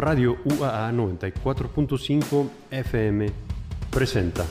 [0.00, 3.30] Radio UAA 94.5 FM
[3.90, 4.46] presenta.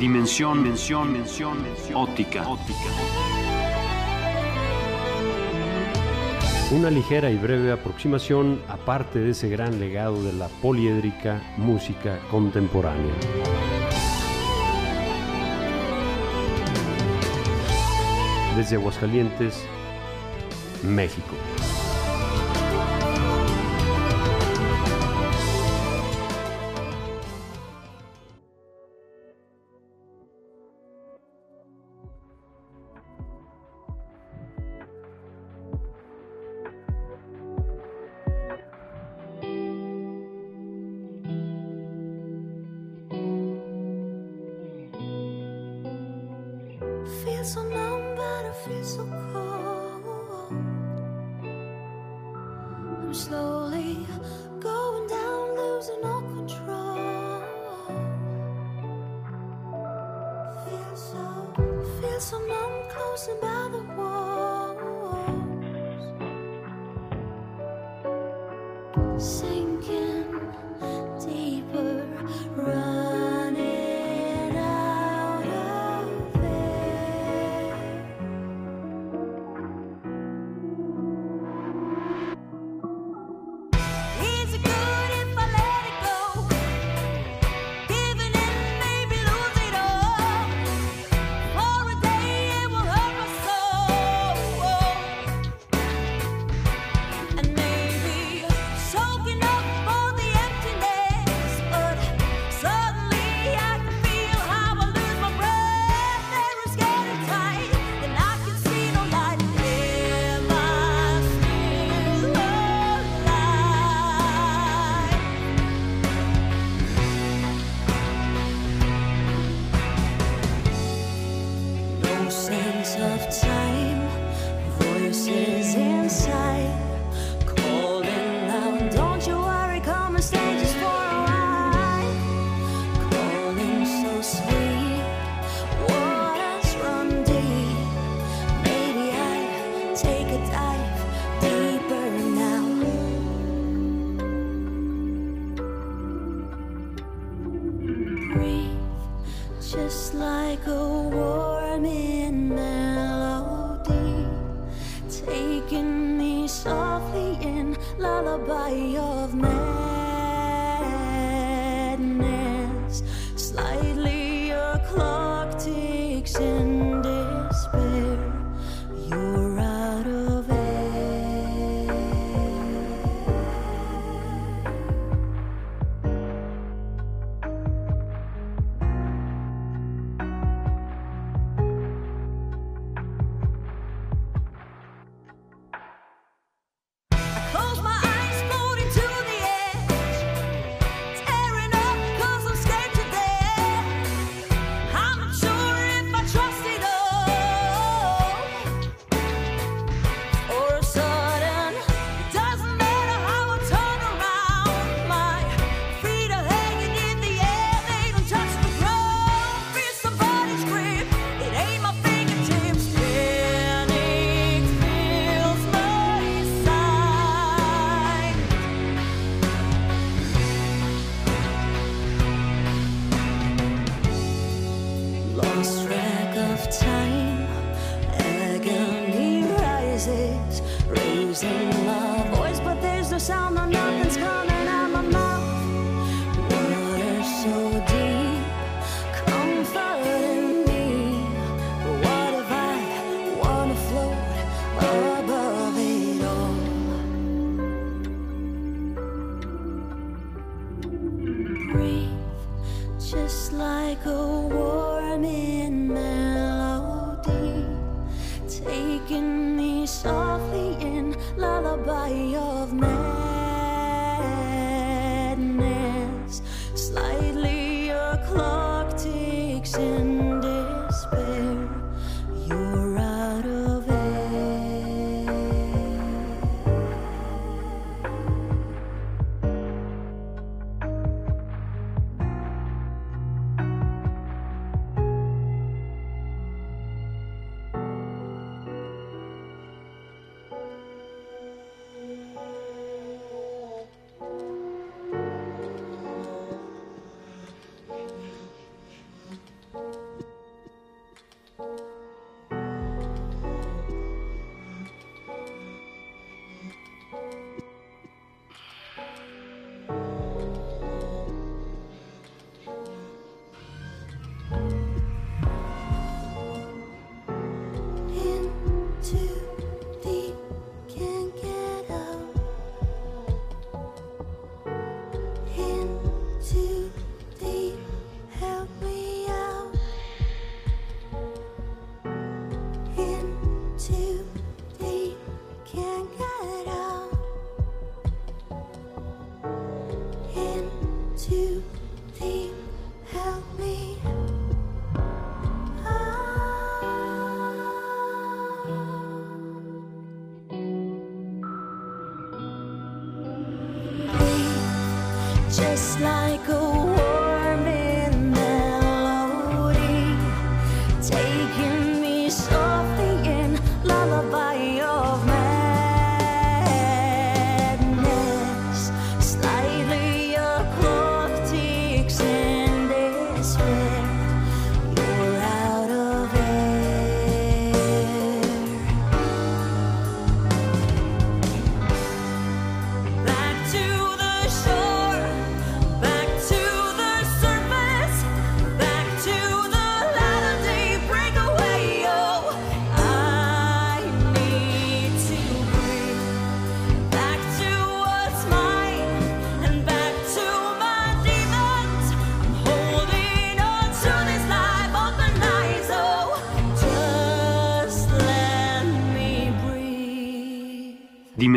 [0.00, 1.96] Dimensión, mención, mención, mención.
[1.96, 2.48] Óptica.
[2.48, 2.78] óptica.
[6.70, 12.18] Una ligera y breve aproximación a parte de ese gran legado de la poliédrica música
[12.30, 13.12] contemporánea.
[18.56, 19.62] Desde Aguascalientes,
[20.82, 21.36] México.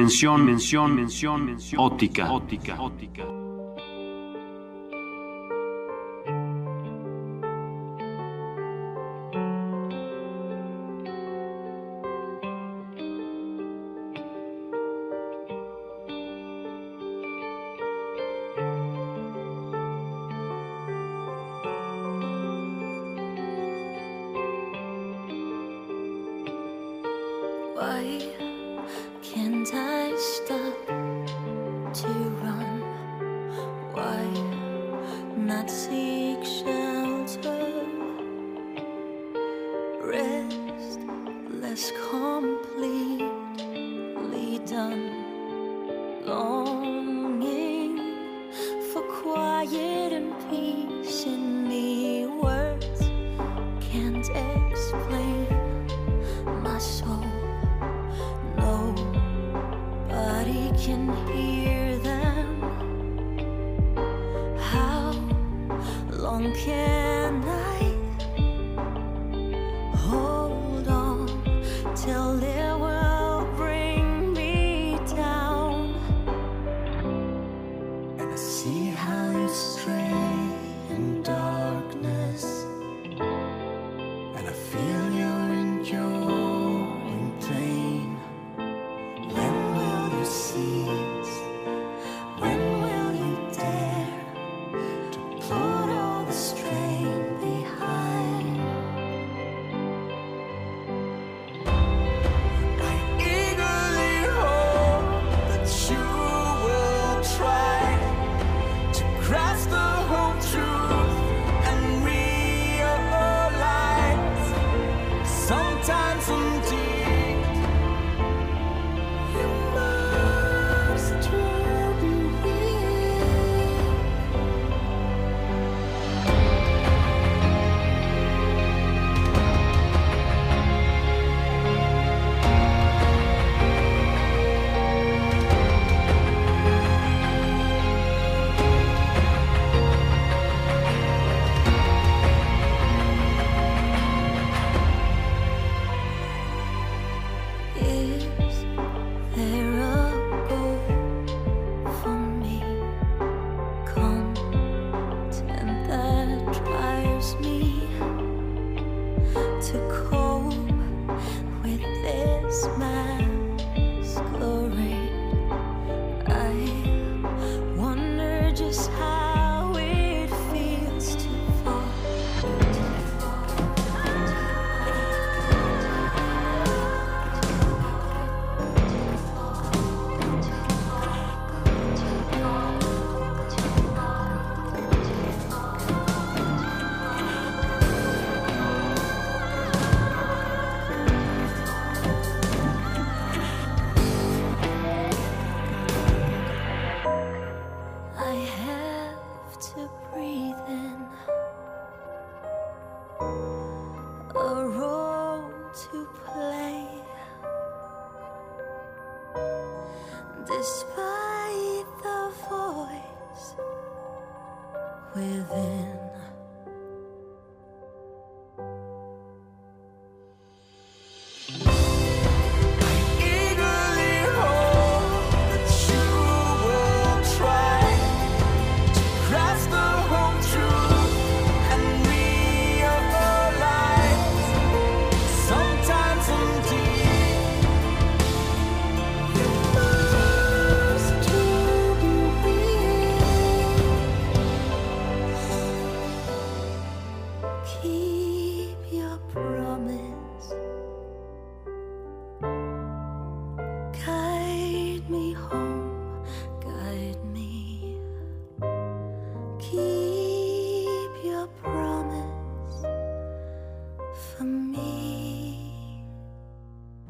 [0.06, 2.32] dimensión, dimensión, dimensión, óptica.
[2.32, 2.80] óptica.
[2.80, 3.45] óptica.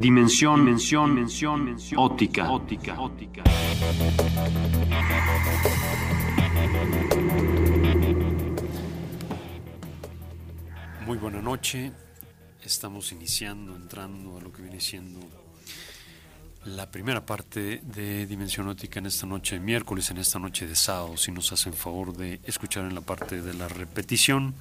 [0.06, 2.52] dimensión, mención, mención, mención, óptica.
[2.52, 3.00] óptica.
[3.00, 3.44] óptica.
[11.08, 11.92] Muy buena noche.
[12.64, 15.22] Estamos iniciando, entrando a lo que viene siendo
[16.66, 20.76] la primera parte de Dimensión Ótica en esta noche de miércoles, en esta noche de
[20.76, 21.18] sábado.
[21.18, 24.54] Si nos hacen favor de escuchar en la parte de la repetición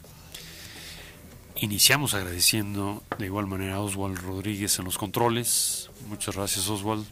[1.56, 5.88] Iniciamos agradeciendo de igual manera a Oswald Rodríguez en los controles.
[6.08, 7.06] Muchas gracias Oswald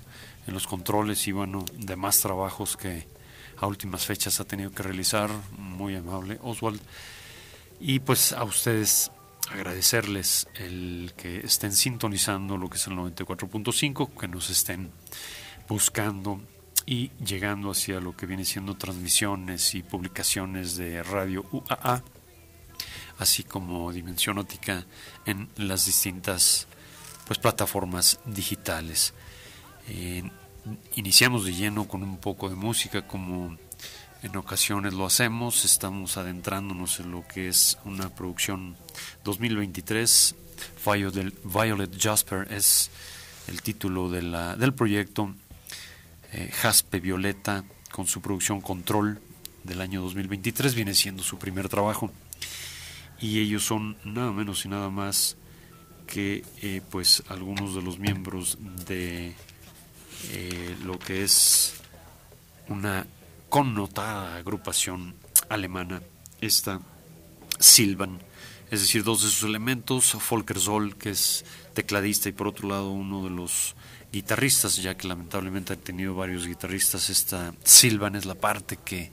[0.48, 3.06] en los controles y bueno, demás trabajos que
[3.58, 5.30] a últimas fechas ha tenido que realizar.
[5.56, 6.80] Muy amable Oswald.
[7.78, 9.12] Y pues a ustedes
[9.48, 14.90] agradecerles el que estén sintonizando lo que es el 94.5, que nos estén
[15.68, 16.40] buscando
[16.84, 22.02] y llegando hacia lo que viene siendo transmisiones y publicaciones de Radio UAA
[23.22, 24.84] así como Dimensión Óptica
[25.26, 26.66] en las distintas
[27.26, 29.14] pues, plataformas digitales.
[30.94, 33.56] Iniciamos de lleno con un poco de música como
[34.22, 38.76] en ocasiones lo hacemos, estamos adentrándonos en lo que es una producción
[39.24, 40.36] 2023.
[40.86, 42.90] Violet, Violet Jasper es
[43.48, 45.34] el título de la, del proyecto.
[46.32, 49.20] Eh, Jaspe Violeta con su producción Control
[49.64, 52.12] del año 2023 viene siendo su primer trabajo.
[53.22, 55.36] Y ellos son nada menos y nada más
[56.06, 59.34] que eh, pues algunos de los miembros de
[60.30, 61.74] eh, lo que es
[62.68, 63.06] una
[63.48, 65.14] connotada agrupación
[65.48, 66.02] alemana,
[66.40, 66.80] esta
[67.58, 68.20] Silvan,
[68.70, 72.90] es decir, dos de sus elementos, Volker Zoll, que es tecladista, y por otro lado
[72.90, 73.76] uno de los
[74.12, 79.10] guitarristas, ya que lamentablemente ha tenido varios guitarristas, esta Silvan es la parte que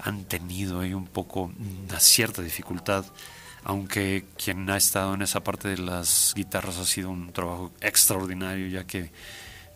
[0.00, 1.52] han tenido ahí un poco
[1.88, 3.04] una cierta dificultad,
[3.64, 8.68] aunque quien ha estado en esa parte de las guitarras ha sido un trabajo extraordinario,
[8.68, 9.10] ya que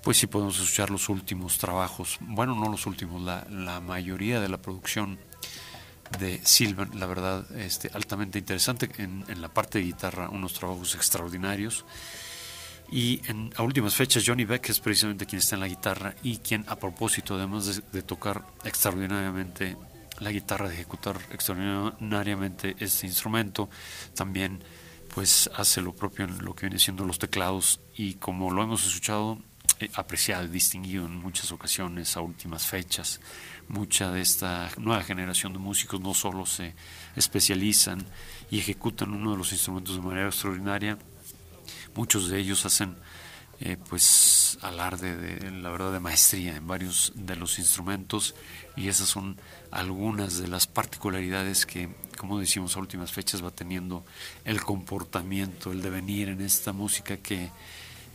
[0.02, 4.48] pues sí podemos escuchar los últimos trabajos, bueno, no los últimos, la, la mayoría de
[4.48, 5.18] la producción
[6.18, 10.94] de Silvan, la verdad, este, altamente interesante en, en, la parte de guitarra, unos trabajos
[10.94, 11.84] extraordinarios.
[12.90, 16.38] Y en, a últimas fechas, Johnny Beck es precisamente quien está en la guitarra y
[16.38, 19.76] quien, a propósito, además de, de tocar extraordinariamente
[20.20, 23.68] la guitarra, de ejecutar extraordinariamente este instrumento,
[24.14, 24.62] también
[25.14, 28.87] pues hace lo propio en lo que viene siendo los teclados y como lo hemos
[28.87, 29.38] escuchado
[29.94, 33.20] apreciado y distinguido en muchas ocasiones a últimas fechas.
[33.68, 36.75] Mucha de esta nueva generación de músicos no solo se
[37.16, 38.04] especializan
[38.50, 40.98] y ejecutan uno de los instrumentos de manera extraordinaria,
[41.94, 42.96] muchos de ellos hacen
[43.60, 48.34] eh, pues alarde de la verdad de maestría en varios de los instrumentos
[48.76, 49.36] y esas son
[49.70, 54.04] algunas de las particularidades que como decimos a últimas fechas va teniendo
[54.44, 57.50] el comportamiento el devenir en esta música que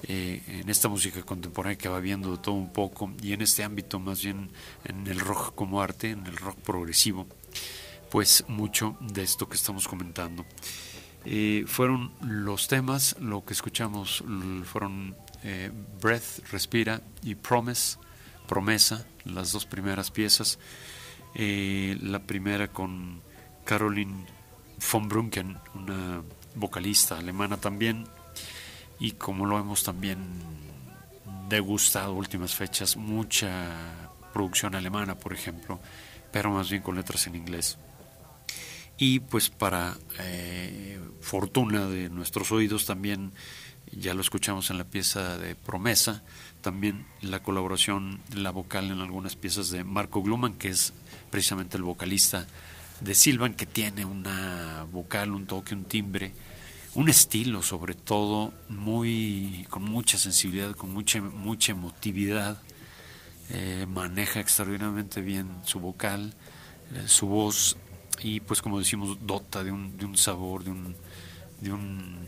[0.05, 3.99] eh, en esta música contemporánea que va viendo todo un poco y en este ámbito
[3.99, 4.49] más bien
[4.83, 7.25] en el rock como arte, en el rock progresivo,
[8.11, 10.45] pues mucho de esto que estamos comentando.
[11.25, 14.25] Eh, fueron los temas, lo que escuchamos
[14.65, 15.71] fueron eh,
[16.01, 17.97] Breath, Respira y Promise,
[18.47, 20.59] Promesa, las dos primeras piezas.
[21.35, 23.21] Eh, la primera con
[23.65, 24.25] Caroline
[24.91, 26.21] von Brunken, una
[26.55, 28.05] vocalista alemana también,
[28.99, 30.19] y como lo hemos también
[31.49, 35.79] degustado últimas fechas, mucha producción alemana, por ejemplo,
[36.31, 37.77] pero más bien con letras en inglés.
[38.97, 43.33] Y pues para eh, fortuna de nuestros oídos también,
[43.99, 46.23] ya lo escuchamos en la pieza de Promesa,
[46.61, 50.93] también la colaboración, la vocal en algunas piezas de Marco Gluman, que es
[51.29, 52.47] precisamente el vocalista
[53.01, 56.33] de Silvan, que tiene una vocal, un toque, un timbre
[56.95, 62.61] un estilo sobre todo muy con mucha sensibilidad, con mucha mucha emotividad,
[63.49, 66.33] eh, maneja extraordinariamente bien su vocal,
[66.93, 67.77] eh, su voz
[68.21, 70.95] y pues como decimos dota de un, de un sabor, de un,
[71.61, 72.27] de un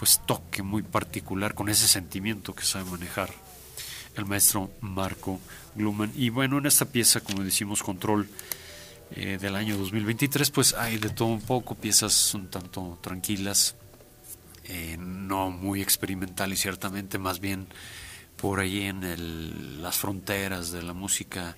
[0.00, 3.28] pues toque muy particular con ese sentimiento que sabe manejar
[4.16, 5.38] el maestro Marco
[5.74, 6.10] Gluman.
[6.16, 8.26] Y bueno en esta pieza como decimos control
[9.10, 13.76] eh, del año 2023 pues hay de todo un poco piezas un tanto tranquilas
[14.64, 17.66] eh, no muy experimental y ciertamente más bien
[18.36, 21.54] por ahí en el, las fronteras de la música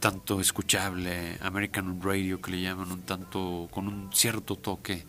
[0.00, 5.04] tanto escuchable, American Radio que le llaman un tanto con un cierto toque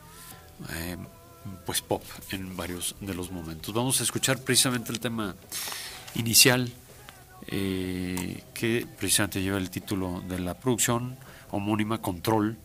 [0.74, 0.98] eh,
[1.66, 3.74] pues pop en varios de los momentos.
[3.74, 5.36] Vamos a escuchar precisamente el tema
[6.16, 6.72] inicial
[7.48, 11.18] eh, que precisamente lleva el título de la producción
[11.52, 12.58] homónima Control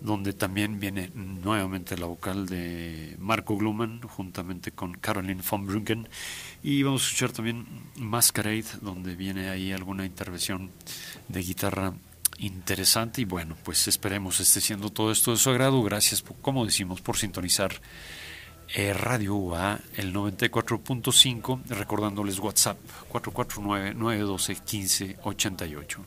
[0.00, 6.08] donde también viene nuevamente la vocal de Marco Gluman, juntamente con Caroline von Brunken.
[6.62, 10.70] Y vamos a escuchar también Masquerade, donde viene ahí alguna intervención
[11.28, 11.94] de guitarra
[12.38, 13.20] interesante.
[13.20, 15.82] Y bueno, pues esperemos esté siendo todo esto de su agrado.
[15.82, 17.72] Gracias, como decimos, por sintonizar
[18.74, 22.76] eh, Radio UA, el 94.5, recordándoles WhatsApp
[23.10, 25.98] 449-912-1588.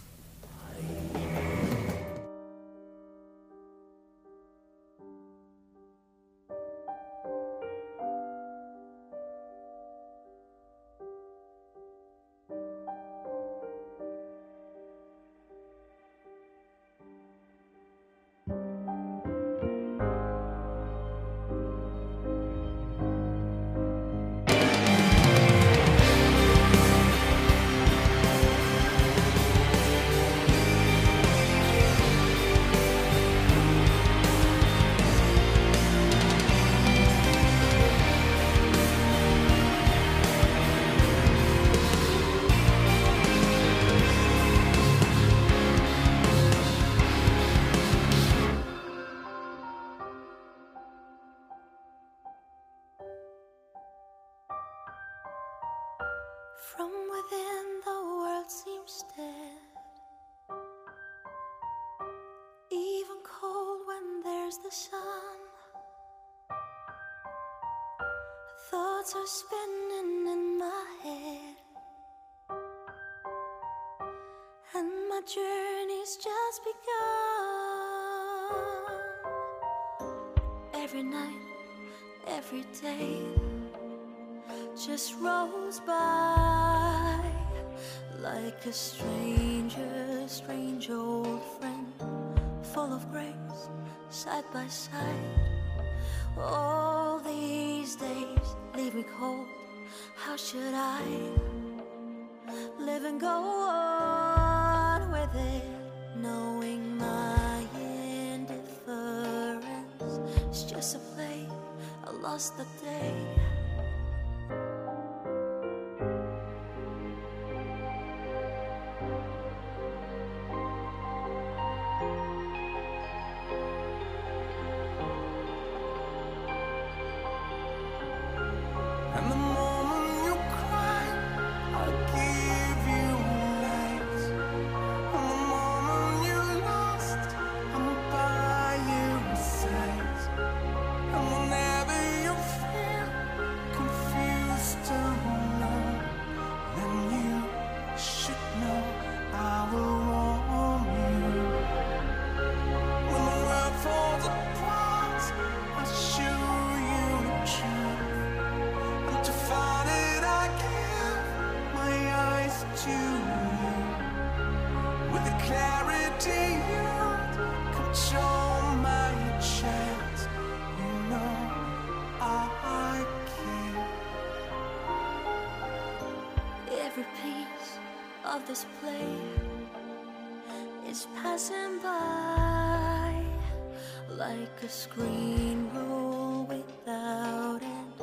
[184.32, 187.94] like a screen roll without end.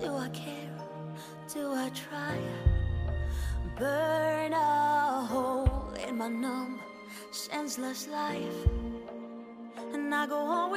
[0.00, 0.78] Do I care?
[1.52, 2.38] Do I try?
[3.78, 6.80] Burn a hole in my numb,
[7.30, 8.60] senseless life,
[9.92, 10.69] and I go on.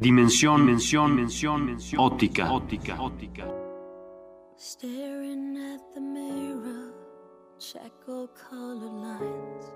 [0.00, 3.44] Dimensión, mención, mención, mención, óptica, óptica, óptica.
[4.56, 6.94] Staring at the mirror,
[7.58, 9.66] check all color lines.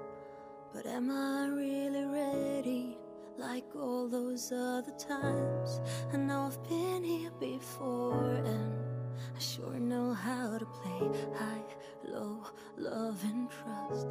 [0.72, 2.96] But am I really ready?
[3.36, 8.72] Like all those other times, I know I've been here before, and
[9.36, 11.06] I sure know how to play
[11.38, 11.64] high,
[12.02, 12.44] low,
[12.78, 14.08] love, and trust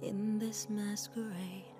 [0.00, 1.73] in this masquerade.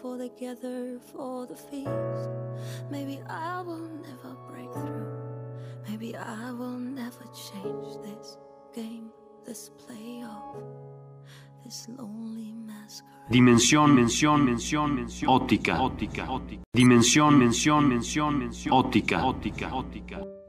[0.00, 2.30] before they gather for the feast.
[2.90, 5.06] Maybe I will never break through.
[5.86, 8.38] Maybe I will never change this
[8.74, 9.10] game,
[9.44, 10.56] this playoff,
[11.64, 13.30] this lonely masquerade.
[13.30, 16.62] Dimensión, mention, mention, mention, óptica, óptica, óptica.
[16.74, 20.39] Dimensión, mención, mención, mención, óptica, óptica, óptica.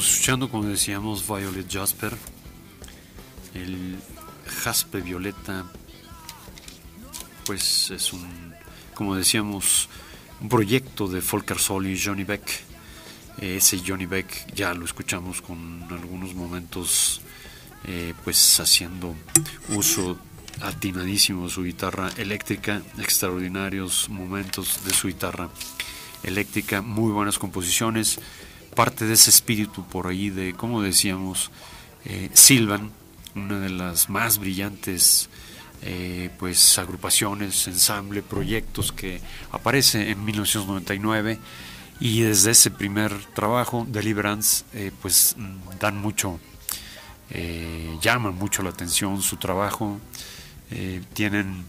[0.00, 2.16] Estamos escuchando, como decíamos, Violet Jasper,
[3.54, 3.98] el
[4.62, 5.66] jaspe violeta,
[7.44, 8.54] pues es un,
[8.94, 9.90] como decíamos,
[10.40, 12.62] un proyecto de Volker Sol y Johnny Beck.
[13.38, 17.20] Ese Johnny Beck ya lo escuchamos con algunos momentos,
[17.84, 19.14] eh, pues haciendo
[19.68, 20.18] uso
[20.62, 25.50] atinadísimo de su guitarra eléctrica, extraordinarios momentos de su guitarra
[26.22, 28.18] eléctrica, muy buenas composiciones,
[28.74, 31.50] parte de ese espíritu por ahí de, como decíamos,
[32.04, 32.90] eh, Silvan,
[33.34, 35.28] una de las más brillantes
[35.82, 41.38] eh, pues agrupaciones, ensamble, proyectos que aparece en 1999
[42.00, 45.36] y desde ese primer trabajo, Deliverance, eh, pues
[45.78, 46.40] dan mucho,
[47.28, 50.00] eh, llaman mucho la atención su trabajo,
[50.70, 51.66] eh, tienen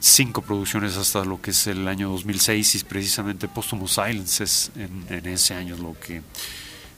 [0.00, 5.26] cinco producciones hasta lo que es el año 2006 y precisamente Posthumous Silences en, en
[5.26, 6.22] ese año es lo que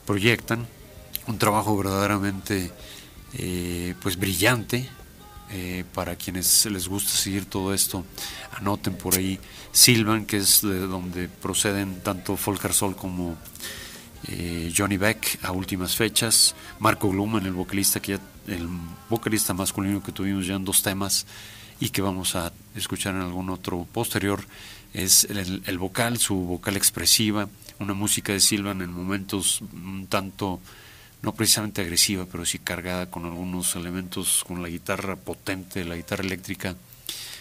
[0.05, 0.67] proyectan.
[1.27, 2.71] Un trabajo verdaderamente
[3.33, 4.89] eh, pues brillante.
[5.51, 8.05] eh, para quienes les gusta seguir todo esto,
[8.53, 9.37] anoten por ahí
[9.73, 13.35] Silvan, que es de donde proceden tanto Volker Sol como
[14.27, 18.67] eh, Johnny Beck a últimas fechas, Marco Gluman, el vocalista que ya, el
[19.09, 21.25] vocalista masculino que tuvimos ya en dos temas
[21.81, 24.45] y que vamos a escuchar en algún otro posterior,
[24.93, 30.61] es el, vocal, su vocal expresiva, una música de Silvan en momentos un tanto,
[31.21, 36.23] no precisamente agresiva, pero sí cargada con algunos elementos, con la guitarra potente, la guitarra
[36.23, 36.75] eléctrica,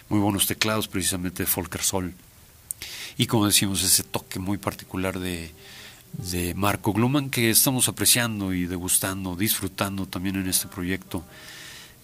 [0.08, 2.14] muy buenos teclados precisamente de Volker Sol
[3.18, 5.52] y como decimos ese toque muy particular de,
[6.14, 11.22] de Marco Gluman que estamos apreciando y degustando, disfrutando también en este proyecto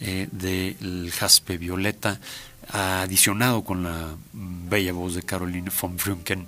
[0.01, 2.21] eh, del Jaspe Violeta,
[2.69, 6.47] adicionado con la bella voz de Caroline von Frünken.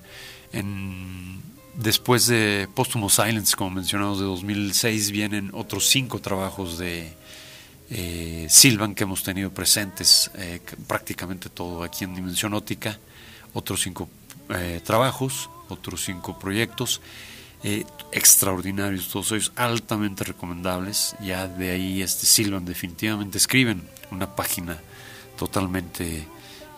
[0.53, 1.41] En,
[1.75, 7.13] después de Posthumous Silence, como mencionamos, de 2006, vienen otros cinco trabajos de
[7.91, 12.99] eh, Silvan que hemos tenido presentes, eh, prácticamente todo aquí en Dimensión Óptica,
[13.55, 14.09] otros cinco
[14.51, 17.01] eh, trabajos, otros cinco proyectos
[17.65, 21.17] eh, extraordinarios, todos ellos altamente recomendables.
[21.21, 24.79] Ya de ahí este Silvan definitivamente escriben una página
[25.37, 26.27] totalmente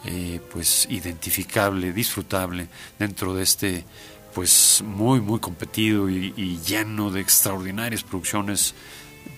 [0.04, 3.84] eh, pues identificable, disfrutable dentro de este
[4.34, 8.74] pues muy muy competido y, lleno de extraordinarias producciones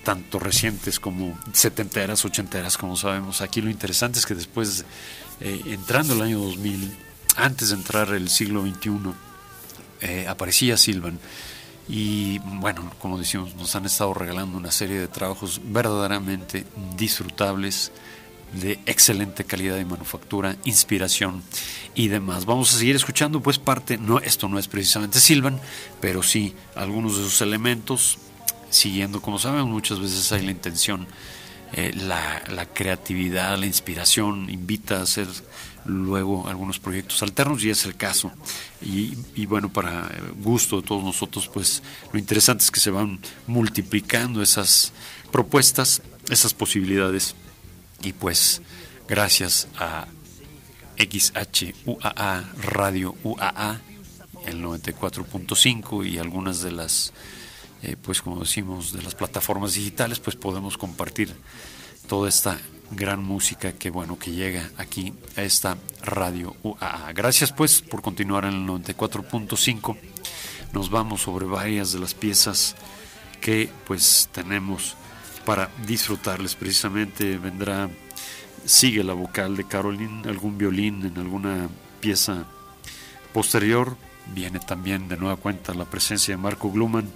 [0.05, 3.41] tanto recientes como setenteras, ochenteras, como sabemos.
[3.41, 4.85] Aquí lo interesante es que después,
[5.41, 6.93] eh, entrando el año 2000,
[7.37, 9.15] antes de entrar el siglo XXI,
[10.03, 11.19] eh, aparecía Silvan.
[11.89, 16.65] Y bueno, como decimos, nos han estado regalando una serie de trabajos verdaderamente
[16.97, 17.93] disfrutables,
[18.53, 21.43] de excelente calidad de manufactura, inspiración
[21.95, 22.45] y demás.
[22.45, 25.59] Vamos a seguir escuchando pues parte, no, esto no es precisamente Silvan,
[26.01, 28.19] pero sí algunos de sus elementos,
[28.71, 31.07] siguiendo, como saben, muchas veces hay la intención,
[31.75, 35.27] eh, la, creatividad, la inspiración invita a hacer
[35.85, 38.31] luego algunos proyectos alternos y es el caso.
[38.81, 40.11] Y, y bueno, para
[40.43, 41.83] gusto de todos nosotros, pues
[42.13, 44.93] lo interesante es que se van multiplicando esas
[45.31, 47.35] propuestas, esas posibilidades
[48.03, 48.63] y pues
[49.09, 50.07] gracias a
[50.99, 53.81] XHUAA Radio UAA
[54.47, 57.13] el 94.5 y algunas de las
[57.83, 61.35] eh, pues como decimos de las plataformas digitales pues podemos compartir
[62.07, 62.59] toda esta
[62.93, 67.13] gran música que bueno que llega aquí a esta radio UAA.
[67.13, 69.97] Gracias pues por continuar en el 94.5.
[70.73, 72.77] Nos vamos sobre varias de las piezas
[73.41, 74.97] que pues tenemos
[75.45, 76.55] para disfrutarles.
[76.55, 77.91] Precisamente vendrá,
[78.65, 81.69] sigue la vocal de Caroline, algún violín en alguna
[82.01, 82.45] pieza
[83.33, 83.97] posterior.
[84.35, 87.11] Viene también de nueva cuenta la presencia de Marco Gluman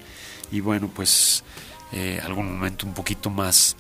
[0.51, 1.45] y bueno, pues
[1.93, 3.77] eh, algún momento un poquito más,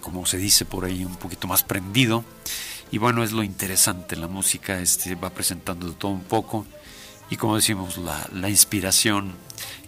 [0.00, 2.24] como se dice por ahí, un poquito más prendido.
[2.90, 6.66] Y bueno, es lo interesante, la música este, va presentando de todo un poco
[7.30, 9.32] y como decimos, la, la inspiración,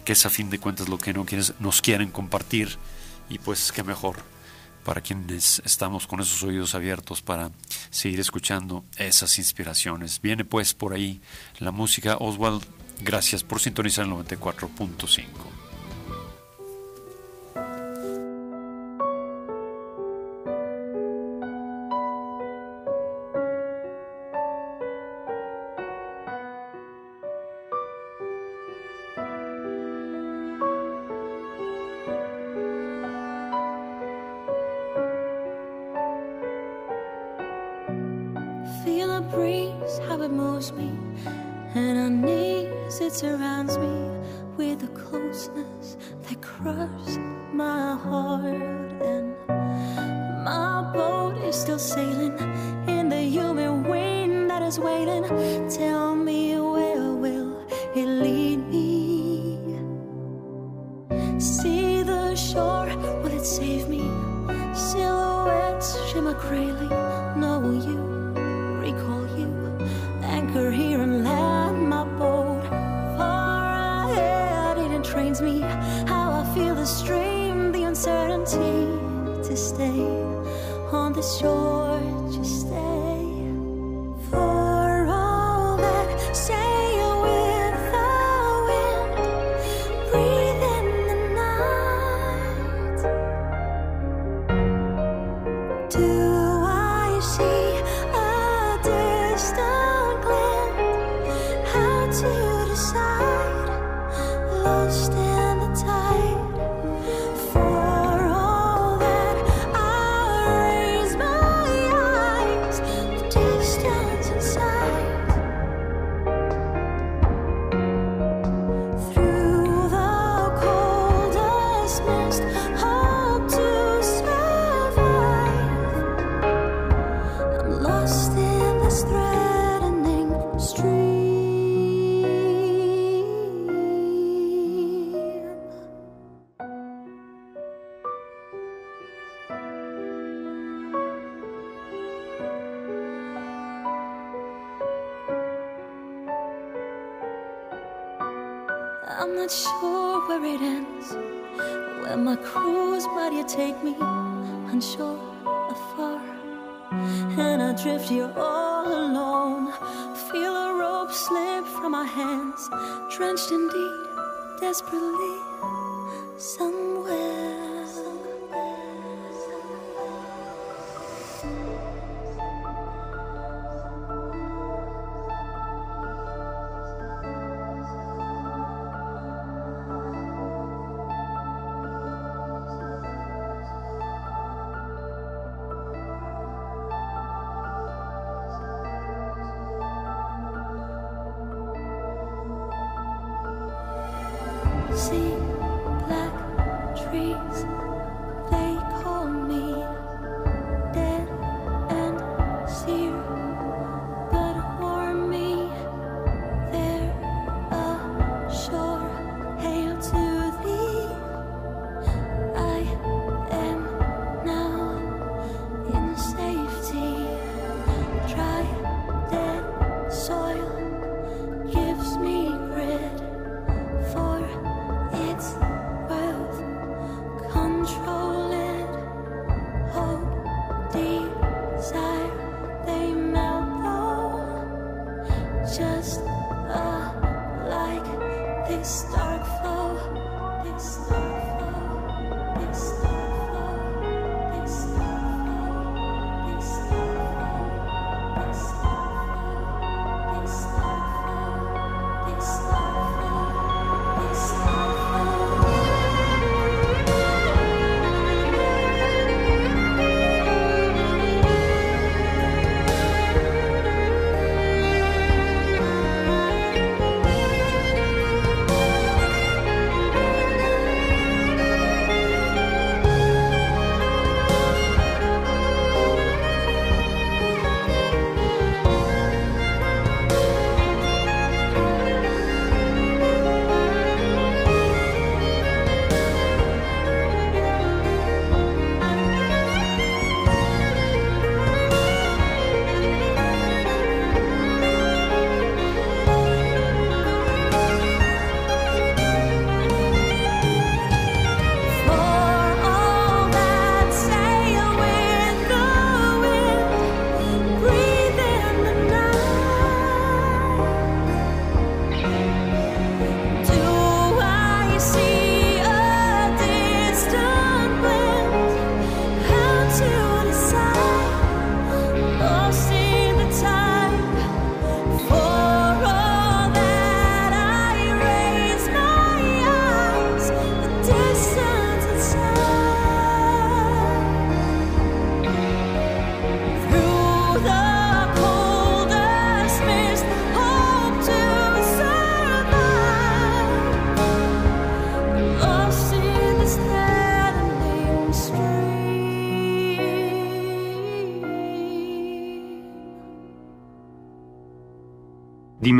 [0.03, 1.25] que es a fin de cuentas lo que no
[1.59, 2.77] nos quieren compartir
[3.29, 4.17] y pues qué mejor
[4.83, 7.51] para quienes estamos con esos oídos abiertos para
[7.89, 10.21] seguir escuchando esas inspiraciones.
[10.21, 11.21] Viene pues por ahí
[11.59, 12.17] la música.
[12.19, 12.63] Oswald,
[13.01, 15.66] gracias por sintonizar el 94.5.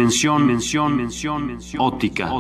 [0.07, 2.31] Dimensión, mención, mención, mención, óptica,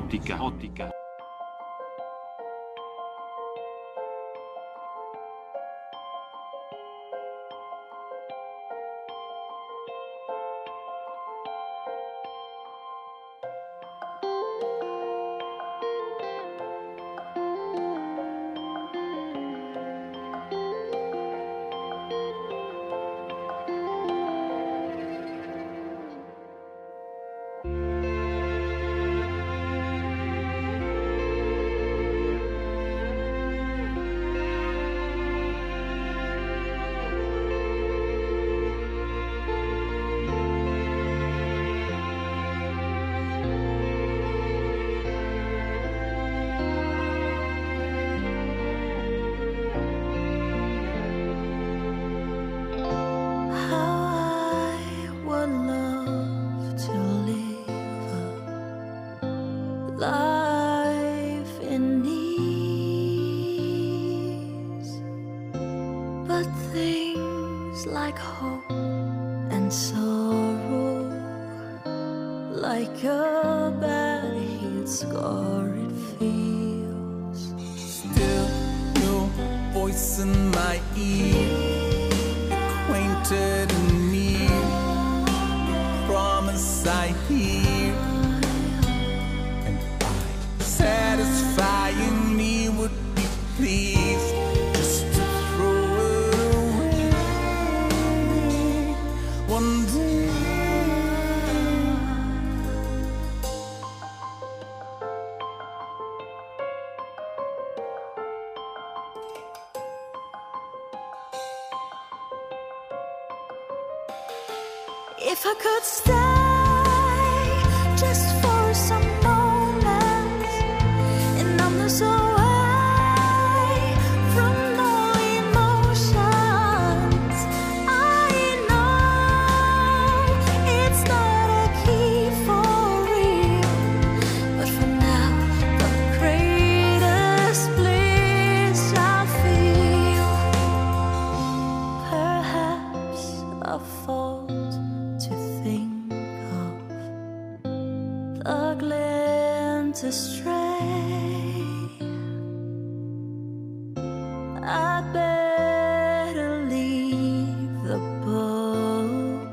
[155.13, 159.47] better leave the boat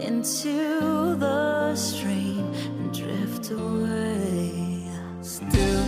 [0.00, 4.50] into the stream and drift away.
[5.20, 5.84] Still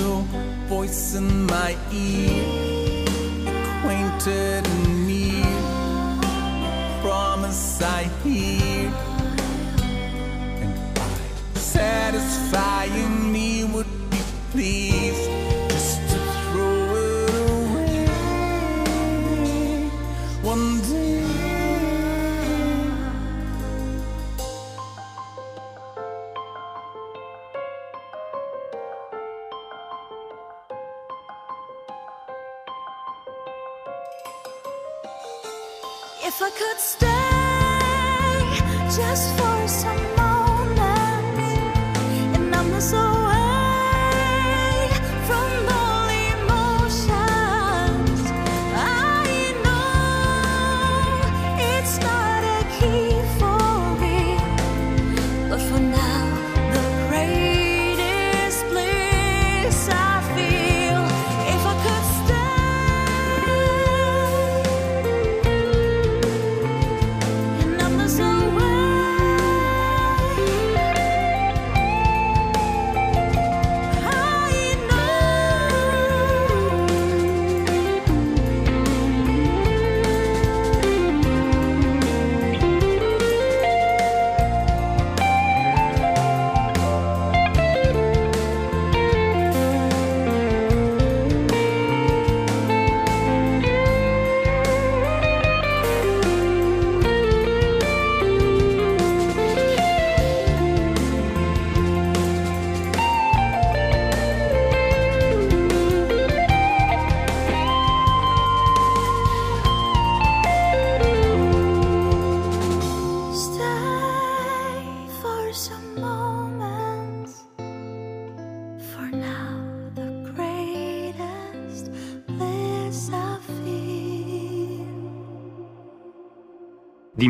[0.00, 0.24] no
[0.68, 3.04] voice in my ear,
[3.78, 5.44] acquainted and near.
[7.02, 8.59] Promise I hear,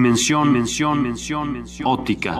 [0.01, 2.39] Dimensión, mención, mención, mención, óptica,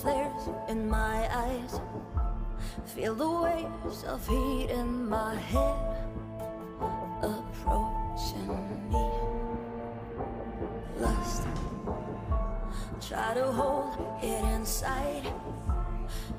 [0.00, 1.78] flares in my eyes.
[2.86, 5.96] Feel the waves of heat in my head
[7.22, 8.48] approaching
[8.90, 9.10] me.
[10.98, 11.42] Lust.
[13.06, 15.26] Try to hold it inside.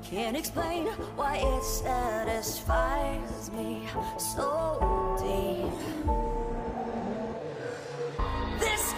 [0.02, 3.86] Can't explain why it satisfies me
[4.18, 4.80] so
[5.22, 5.72] deep.
[8.58, 8.92] This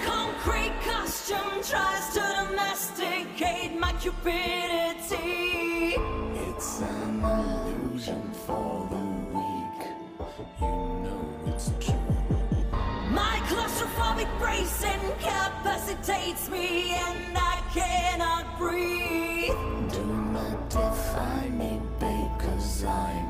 [4.05, 5.97] cupidity.
[6.47, 9.81] It's an illusion for the weak.
[10.61, 10.75] You
[11.05, 11.95] know it's true.
[13.09, 19.57] My claustrophobic brace incapacitates me and I cannot breathe.
[19.91, 20.05] Do
[20.37, 23.24] not define me, babe, cause I'm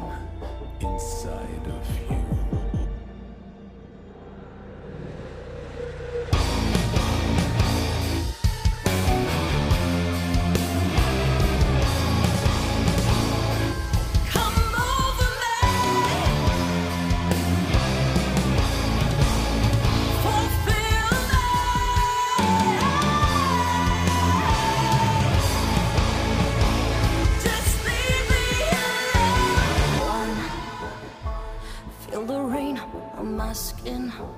[33.87, 34.29] my.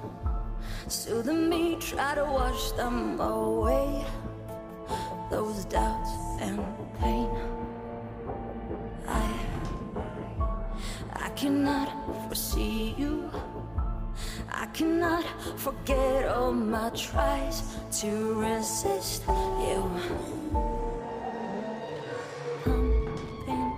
[0.88, 4.04] Soothing me, try to wash them away.
[5.30, 6.60] Those doubts and
[7.00, 7.28] pain.
[9.08, 9.26] I
[11.12, 11.88] I cannot
[12.28, 13.30] foresee you.
[14.50, 15.24] I cannot
[15.56, 17.62] forget all my tries
[18.00, 19.82] to resist you.
[22.64, 23.72] Pumping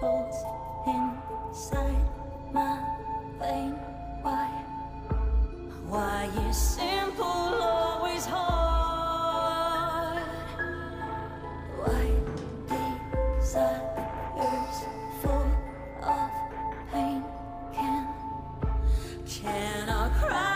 [0.00, 0.42] pulse
[0.86, 2.04] inside
[2.52, 2.78] my
[3.38, 3.78] vein.
[5.94, 6.28] Why?
[6.50, 10.18] Is simple always hard?
[11.78, 12.10] Why
[13.38, 14.78] desires
[15.22, 15.46] full
[16.02, 16.30] of
[16.90, 17.22] pain
[17.72, 18.08] can
[19.24, 20.53] Cannot cry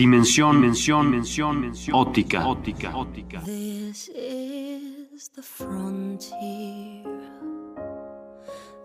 [0.00, 3.42] Dimensión, mención, mención, mención, óptica, óptica, óptica.
[3.44, 7.04] This is the frontier.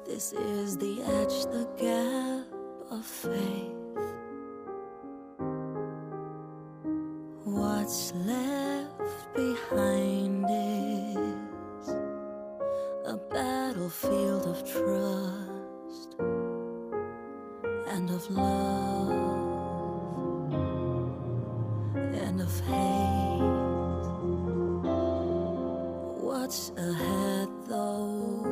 [0.06, 2.46] This is the edge, the gap
[2.92, 3.72] of faith.
[7.46, 11.96] What's left behind is
[13.06, 16.18] a battlefield of trust
[17.88, 18.95] and of love
[22.46, 23.40] of.
[26.22, 28.46] What's ahead though?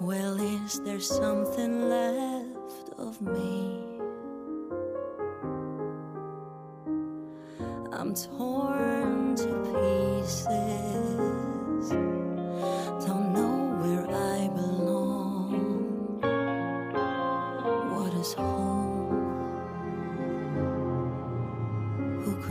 [0.00, 3.80] Well, is there something left of me?
[7.92, 10.48] I'm torn to pieces.
[13.06, 14.73] Don't know where I belong.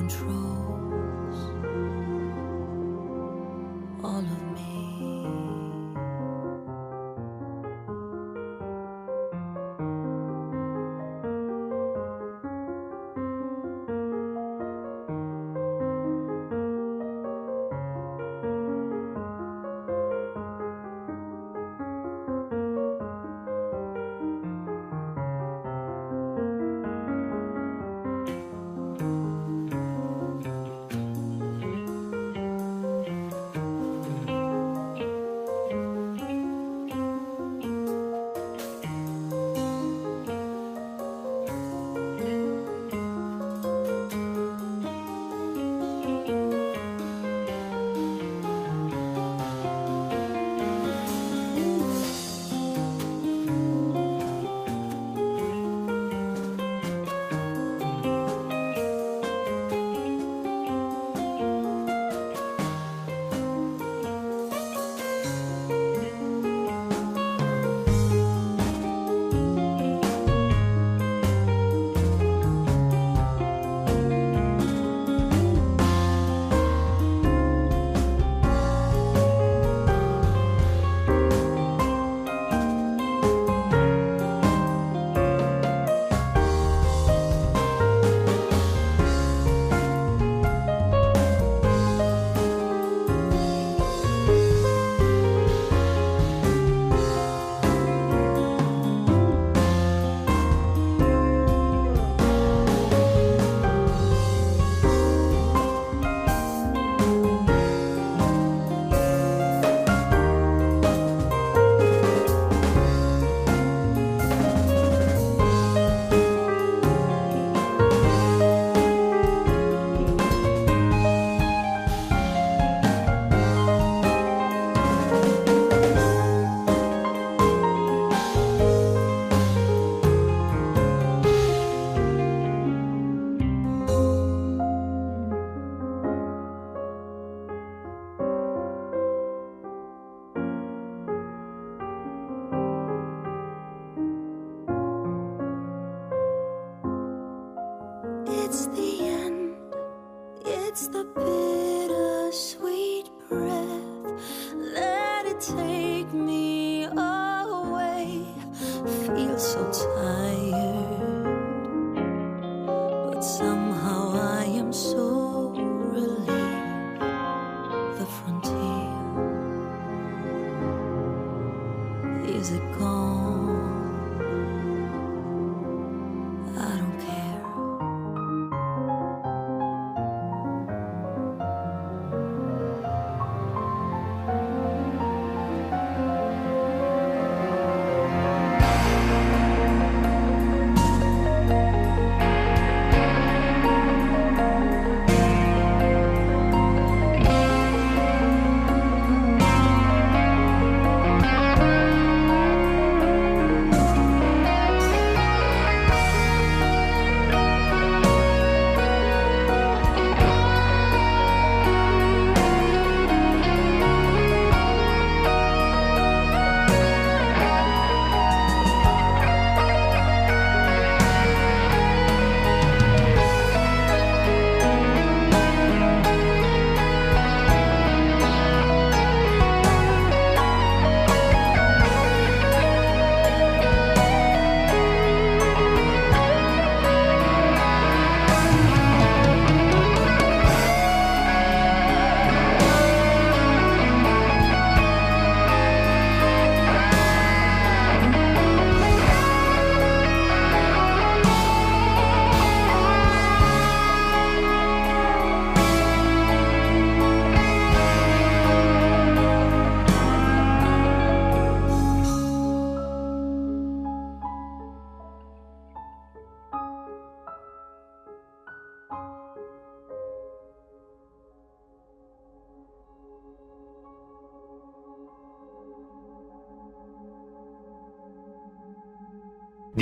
[0.10, 0.63] control.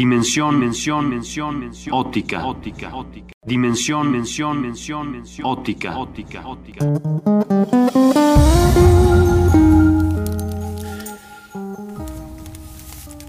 [0.01, 3.33] Dimensión, mención, mención, mención, óptica, óptica, óptica.
[3.45, 6.85] Dimensión, mención, mención, mención, óptica, óptica, óptica.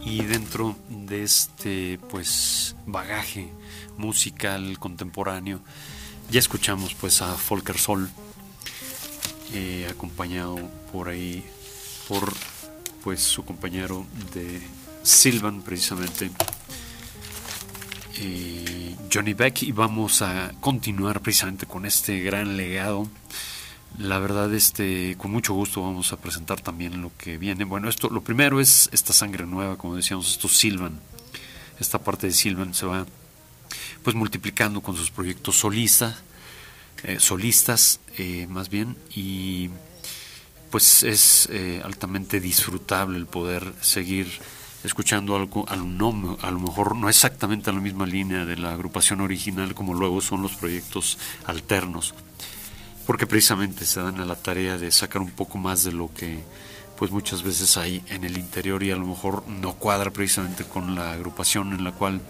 [0.02, 3.52] Y dentro de este pues bagaje
[3.98, 5.60] musical contemporáneo
[6.30, 8.08] ya escuchamos pues a Volker Sol
[9.52, 10.56] eh, acompañado
[10.90, 11.44] por ahí
[12.08, 12.32] por
[13.04, 14.62] pues su compañero de
[15.02, 16.30] Silvan precisamente
[18.16, 23.08] eh, Johnny Beck y vamos a continuar precisamente con este gran legado
[23.98, 27.64] la verdad, este, con mucho gusto vamos a presentar también lo que viene.
[27.64, 30.98] Bueno, esto, lo primero es esta sangre nueva, como decíamos, esto Silvan.
[31.78, 33.06] Esta parte de Silvan se va
[34.02, 36.16] pues multiplicando con sus proyectos solista,
[37.04, 39.70] eh, solistas, eh, más bien, y
[40.70, 44.28] pues es eh, altamente disfrutable el poder seguir
[44.85, 48.57] escuchando algo, a lo, no- a lo mejor no exactamente a la misma línea de
[48.57, 52.14] la agrupación original como luego son los proyectos alternos
[53.07, 56.39] porque precisamente se dan a la tarea de sacar un poco más de lo que
[56.97, 60.95] pues muchas veces hay en el interior y a lo mejor no cuadra precisamente con
[60.95, 62.20] la agrupación en la cual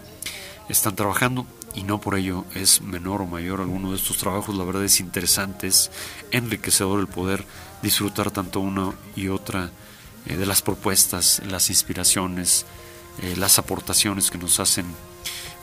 [0.69, 1.45] están trabajando
[1.75, 4.99] y no por ello es menor o mayor alguno de estos trabajos, la verdad es
[4.99, 5.91] interesante, es
[6.31, 7.45] enriquecedor el poder
[7.83, 9.69] disfrutar tanto una y otra
[10.25, 12.65] eh, de las propuestas, las inspiraciones,
[13.21, 14.85] eh, las aportaciones que nos hacen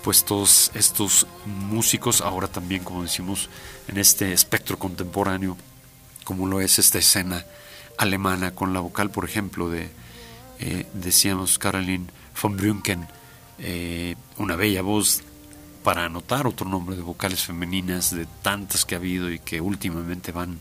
[0.03, 3.49] pues todos estos músicos, ahora también como decimos
[3.89, 5.57] en este espectro contemporáneo,
[6.25, 7.45] como lo es esta escena
[7.99, 9.91] alemana con la vocal, por ejemplo, de,
[10.59, 12.07] eh, decíamos, Caroline
[12.41, 13.07] von Brünken,
[14.39, 15.21] una bella voz
[15.83, 20.33] para anotar otro nombre de vocales femeninas de tantas que ha habido y que últimamente
[20.33, 20.59] van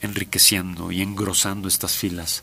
[0.00, 2.42] enriqueciendo y engrosando estas filas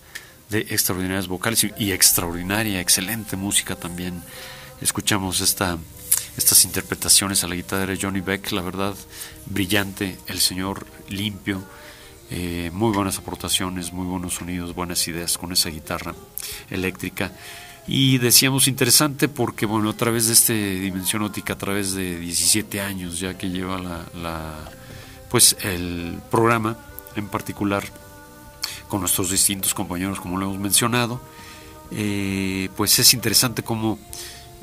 [0.50, 4.22] de extraordinarias vocales y, extraordinaria, excelente música también.
[4.82, 5.78] Escuchamos esta,
[6.38, 8.95] estas interpretaciones a la guitarra de Johnny Beck, la verdad,
[9.45, 11.64] brillante, el señor limpio,
[12.32, 16.16] eh, muy buenas aportaciones, muy buenos sonidos, buenas ideas con esa guitarra
[16.70, 17.32] eléctrica.
[17.88, 22.82] Y decíamos interesante porque, bueno, a través de este Dimensión Óptica, a través de 17
[22.82, 24.70] años ya que lleva la, la-
[25.30, 26.78] pues el programa
[27.16, 27.84] en particular,
[28.90, 31.22] con nuestros distintos compañeros, como lo hemos mencionado,
[31.92, 33.98] eh, pues es interesante cómo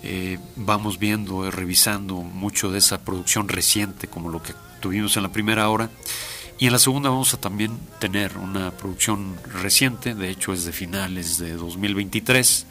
[0.02, 5.22] eh, vamos viendo, eh, revisando mucho de esa producción reciente, como lo que tuvimos en
[5.22, 5.90] la primera hora.
[6.58, 10.72] Y en la segunda vamos a también tener una producción reciente, de hecho es de
[10.72, 12.66] finales de 2023.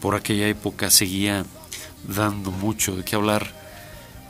[0.00, 1.44] Por aquella época seguía
[2.06, 3.62] dando mucho de qué hablar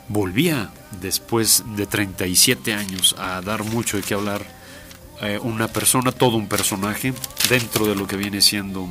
[0.09, 0.69] volvía
[1.01, 4.62] después de 37 años a dar mucho de qué hablar
[5.23, 7.13] eh, una persona, todo un personaje
[7.49, 8.89] dentro de lo que viene siendo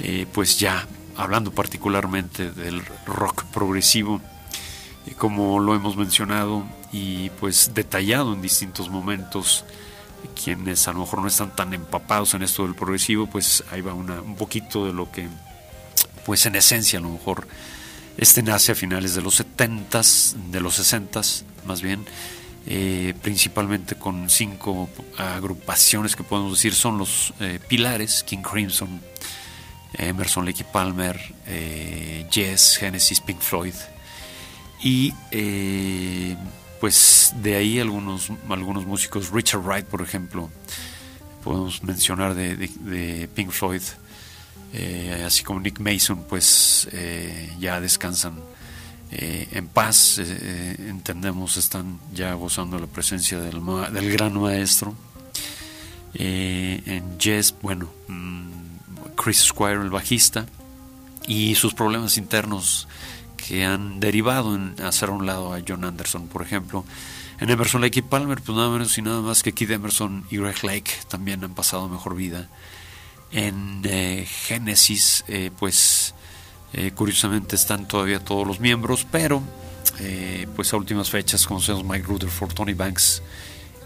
[0.00, 0.86] eh, pues ya
[1.16, 4.20] hablando particularmente del rock progresivo
[5.18, 9.64] como lo hemos mencionado y pues detallado en distintos momentos
[10.42, 13.92] quienes a lo mejor no están tan empapados en esto del progresivo pues ahí va
[13.94, 15.28] un poquito de lo que
[16.24, 17.46] pues en esencia a lo mejor
[18.16, 22.04] este nace a finales de los 70s, de los 60s más bien,
[22.66, 24.88] eh, principalmente con cinco
[25.18, 29.00] agrupaciones que podemos decir son los eh, pilares, King Crimson,
[29.94, 33.74] Emerson, Lake Palmer, eh, Genesis, Pink Floyd.
[34.80, 36.36] Y eh,
[36.80, 40.50] pues de ahí algunos, algunos músicos, Richard Wright por ejemplo,
[41.42, 43.82] podemos mencionar de, Pink Floyd,
[45.24, 46.88] así como Nick Mason, pues
[47.60, 48.34] ya descansan
[49.14, 53.60] eh, en paz, eh, eh, entendemos, están ya gozando la presencia del,
[54.10, 54.94] gran maestro.
[56.14, 58.48] En Jazz, bueno, mm,
[59.14, 60.46] Chris Squire, el bajista,
[61.26, 62.88] y sus problemas internos
[63.36, 66.84] que han derivado en hacer a un lado a John Anderson, por ejemplo.
[67.38, 70.38] En Emerson, Lake y Palmer, pues nada menos y nada más que Keith Emerson y
[70.38, 72.48] Greg Lake también han pasado mejor vida.
[73.30, 73.82] En
[74.46, 75.24] Genesis,
[75.58, 76.14] pues
[76.72, 79.42] eh, curiosamente están todavía todos los miembros, pero
[79.98, 83.22] eh, pues a últimas fechas conocemos Mike Rutherford, Tony Banks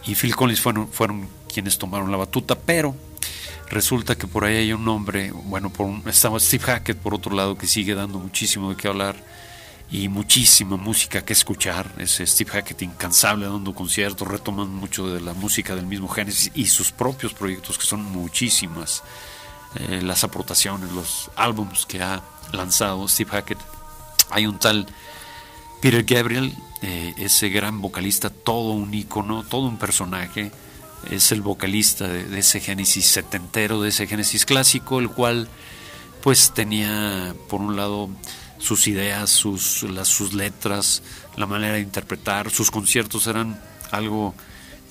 [0.07, 2.95] y Phil Collins fueron, fueron quienes tomaron la batuta, pero
[3.69, 7.35] resulta que por ahí hay un hombre, bueno, por un, estaba Steve Hackett por otro
[7.35, 9.17] lado que sigue dando muchísimo de qué hablar
[9.91, 11.93] y muchísima música que escuchar.
[11.99, 16.67] Es Steve Hackett incansable dando conciertos, retomando mucho de la música del mismo Genesis y
[16.67, 19.03] sus propios proyectos, que son muchísimas.
[19.79, 22.23] eh, las aportaciones, los álbums que ha
[22.53, 23.59] lanzado Steve Hackett.
[24.31, 24.87] Hay un tal
[25.81, 30.51] Peter Gabriel, eh, ese gran vocalista, todo un ícono, todo un personaje.
[31.11, 35.49] Es el vocalista de, ese Génesis setentero, de ese Génesis clásico, el cual
[36.23, 38.09] pues tenía por un lado
[38.59, 41.03] sus ideas, sus, las, sus letras,
[41.37, 43.61] la manera de interpretar, sus conciertos eran
[43.93, 44.35] algo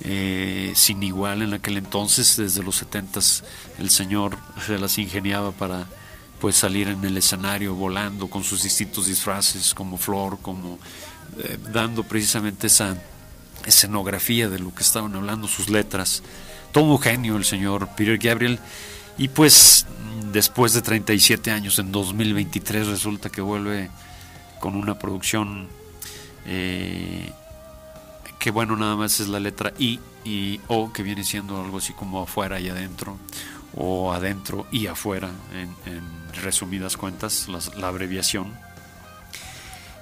[0.00, 3.44] eh, sin igual en aquel entonces, desde los setentas
[3.78, 5.86] el señor se las ingeniaba para
[6.40, 10.78] pues salir en el escenario volando con sus distintos disfraces como flor, como
[11.38, 12.96] eh, dando precisamente esa
[13.64, 16.22] escenografía de lo que estaban hablando, sus letras.
[16.72, 18.58] Todo un genio el señor Peter Gabriel.
[19.18, 19.86] Y pues
[20.32, 23.90] después de 37 años, en 2023 resulta que vuelve
[24.60, 25.68] con una producción
[26.44, 27.32] eh,
[28.38, 31.92] que bueno, nada más es la letra I y O, que viene siendo algo así
[31.92, 33.18] como afuera y adentro,
[33.74, 36.02] o adentro y afuera, en,
[36.42, 38.52] resumidas cuentas, las- la abreviación.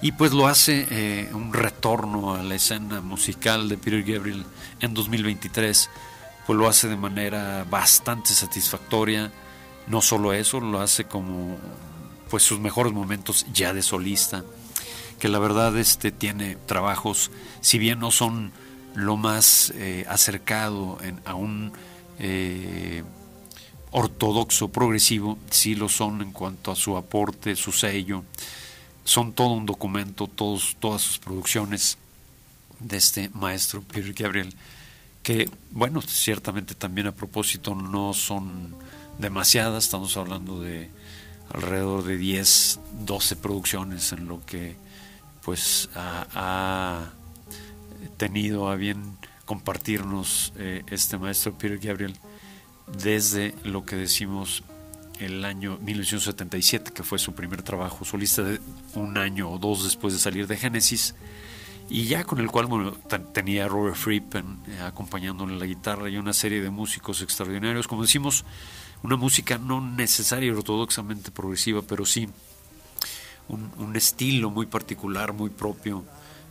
[0.03, 4.45] Y pues lo hace eh, un retorno a la escena musical de Peter Gabriel
[4.81, 5.89] en 2023,
[6.47, 9.33] pues lo hace de manera bastante satisfactoria.
[9.87, 11.57] No solo eso, lo hace como
[12.29, 14.45] pues sus mejores momentos ya de solista,
[15.19, 17.31] que la verdad este tiene trabajos,
[17.61, 18.53] si bien no son
[18.95, 21.73] lo más eh, acercado en- a un
[22.19, 23.05] eh,
[23.97, 28.25] ortodoxo progresivo, sí lo son en cuanto a su aporte, su sello,
[29.05, 31.97] son todo un documento, todos, todas sus producciones
[32.81, 34.53] de este maestro Peter Gabriel,
[35.23, 38.75] que bueno, ciertamente también a propósito no son
[39.21, 40.91] demasiadas, estamos hablando de
[41.53, 44.75] alrededor de 10, 12 producciones en lo que
[45.45, 47.11] pues ha,
[48.17, 52.17] tenido a bien compartirnos eh, este maestro Peter Gabriel
[52.87, 54.63] desde lo que decimos
[55.21, 58.61] el año 1977, que fue su primer trabajo solista, de
[58.95, 61.15] un año o dos después de salir de Genesis,
[61.89, 62.69] y ya con el cual
[63.33, 68.03] tenía Robert Fripp en- eh, acompañándole la guitarra y una serie de músicos extraordinarios, como
[68.03, 68.45] decimos,
[69.03, 72.29] una música no necesaria ortodoxamente progresiva, pero sí
[73.49, 76.05] un, un estilo muy particular, muy propio,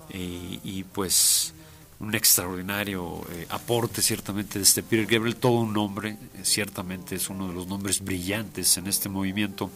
[0.09, 1.53] eh, y pues
[1.99, 7.29] un extraordinario eh, aporte ciertamente de este Peter Gabriel, todo un nombre, eh, ciertamente es
[7.29, 9.69] uno de los nombres brillantes en este movimiento.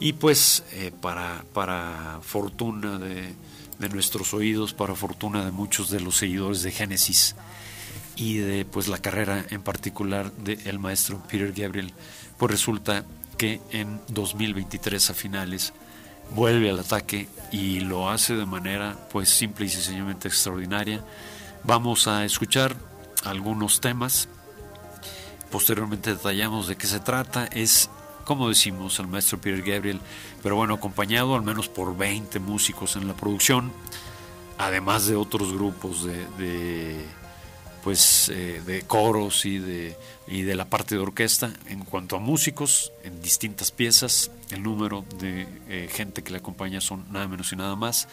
[0.00, 3.34] Y pues eh, para, para fortuna de,
[3.78, 7.34] de nuestros oídos, para fortuna de muchos de los seguidores de Génesis
[8.16, 11.92] y de pues la carrera en particular del maestro Peter Gabriel,
[12.36, 13.04] pues resulta
[13.36, 15.72] que en 2023 a finales
[16.34, 21.02] vuelve al ataque y lo hace de manera pues simple y sencillamente extraordinaria.
[21.64, 22.76] Vamos a escuchar
[23.24, 24.28] algunos temas.
[25.50, 27.46] Posteriormente detallamos de qué se trata.
[27.46, 27.90] Es,
[28.24, 30.00] como decimos, el maestro Peter Gabriel,
[30.42, 33.72] pero bueno, acompañado al menos por 20 músicos en la producción.
[34.58, 37.06] además de otros grupos de, de,
[37.82, 41.52] pues eh, de coros y de, y de la parte de orquesta.
[41.66, 46.80] En cuanto a músicos, en distintas piezas, el número de eh, gente que le acompaña
[46.80, 48.08] son nada menos y nada más.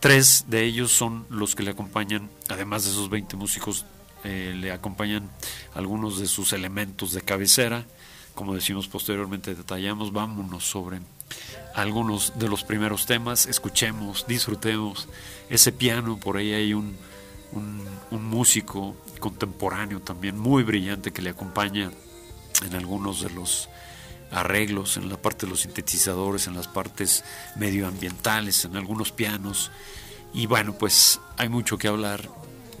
[0.00, 3.84] Tres de ellos son los que le acompañan, además de esos 20 músicos,
[4.24, 5.28] eh, le acompañan
[5.74, 7.84] algunos de sus elementos de cabecera.
[8.34, 11.00] Como decimos posteriormente, detallamos, vámonos sobre
[11.74, 15.08] algunos de los primeros temas, escuchemos, disfrutemos
[15.50, 16.96] ese piano, por ahí hay un,
[17.52, 21.90] un, un músico contemporáneo también muy brillante que le acompaña
[22.64, 23.68] en algunos de los
[24.30, 27.24] arreglos, en la parte de los sintetizadores, en las partes
[27.56, 29.70] medioambientales, en algunos pianos.
[30.34, 32.28] Y bueno, pues hay mucho que hablar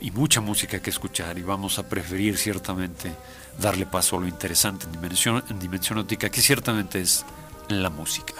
[0.00, 3.14] y mucha música que escuchar y vamos a preferir ciertamente
[3.58, 7.24] darle paso a lo interesante en dimensión, en dimensión óptica, que ciertamente es
[7.68, 8.34] la música.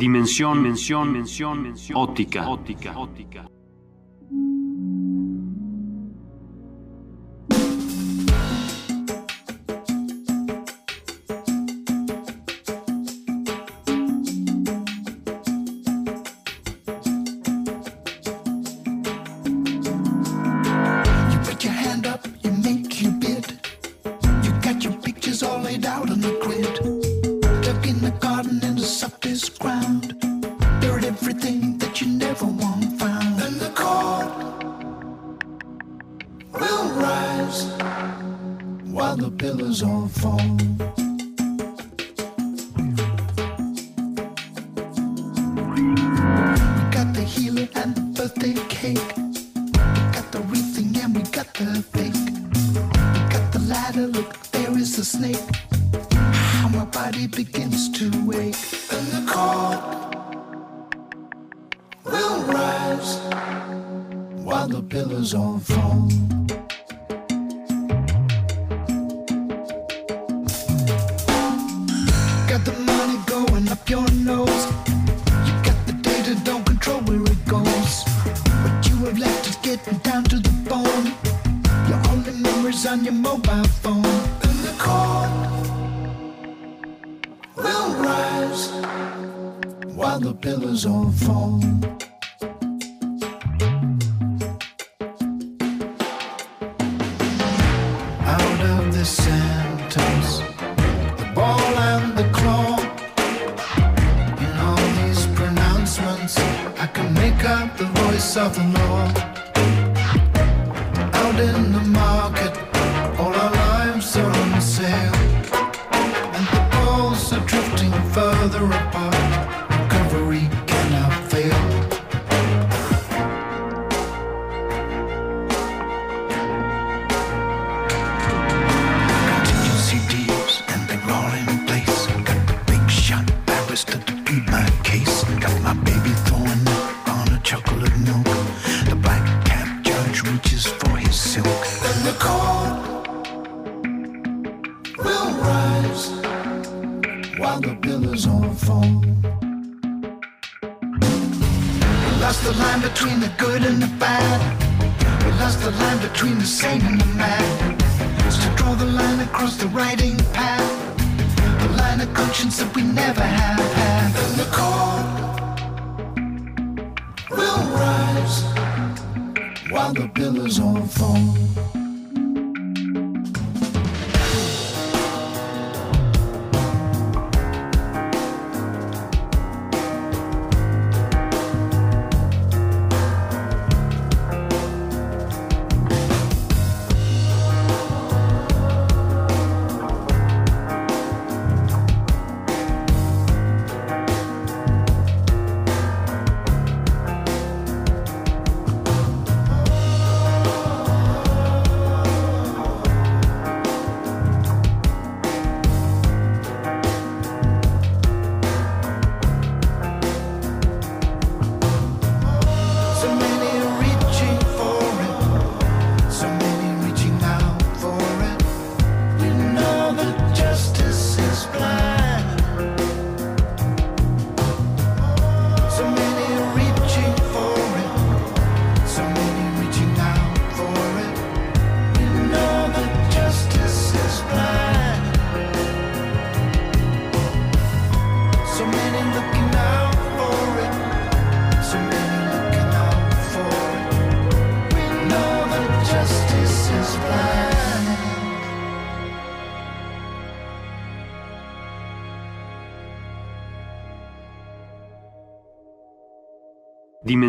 [0.00, 2.48] dimensión, dimensión, dimensión óptica.
[2.48, 2.94] óptica.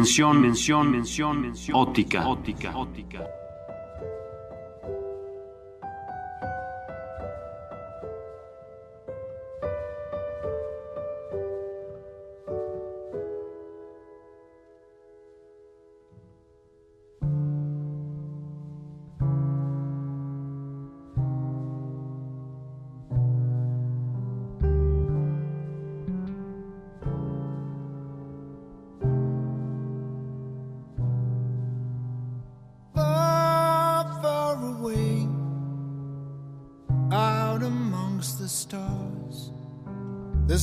[0.02, 2.28] dimensión, mención, mención, ótica.
[2.28, 3.41] óptica, ótica.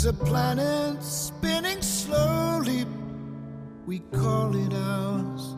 [0.00, 2.86] There's a planet spinning slowly,
[3.84, 5.56] we call it ours.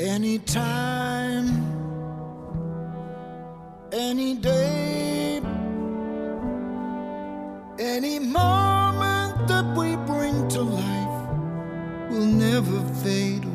[0.00, 1.46] Anytime,
[3.92, 5.40] any day,
[7.78, 11.28] any moment that we bring to life
[12.10, 13.51] will never fade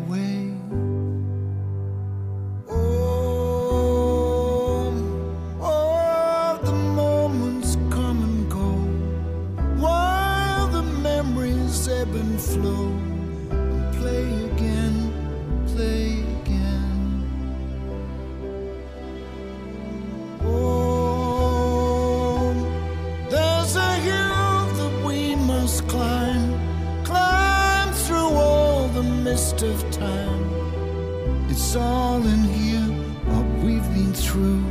[29.62, 31.50] waste of time.
[31.50, 32.90] It's all in here,
[33.26, 34.64] what we've been through.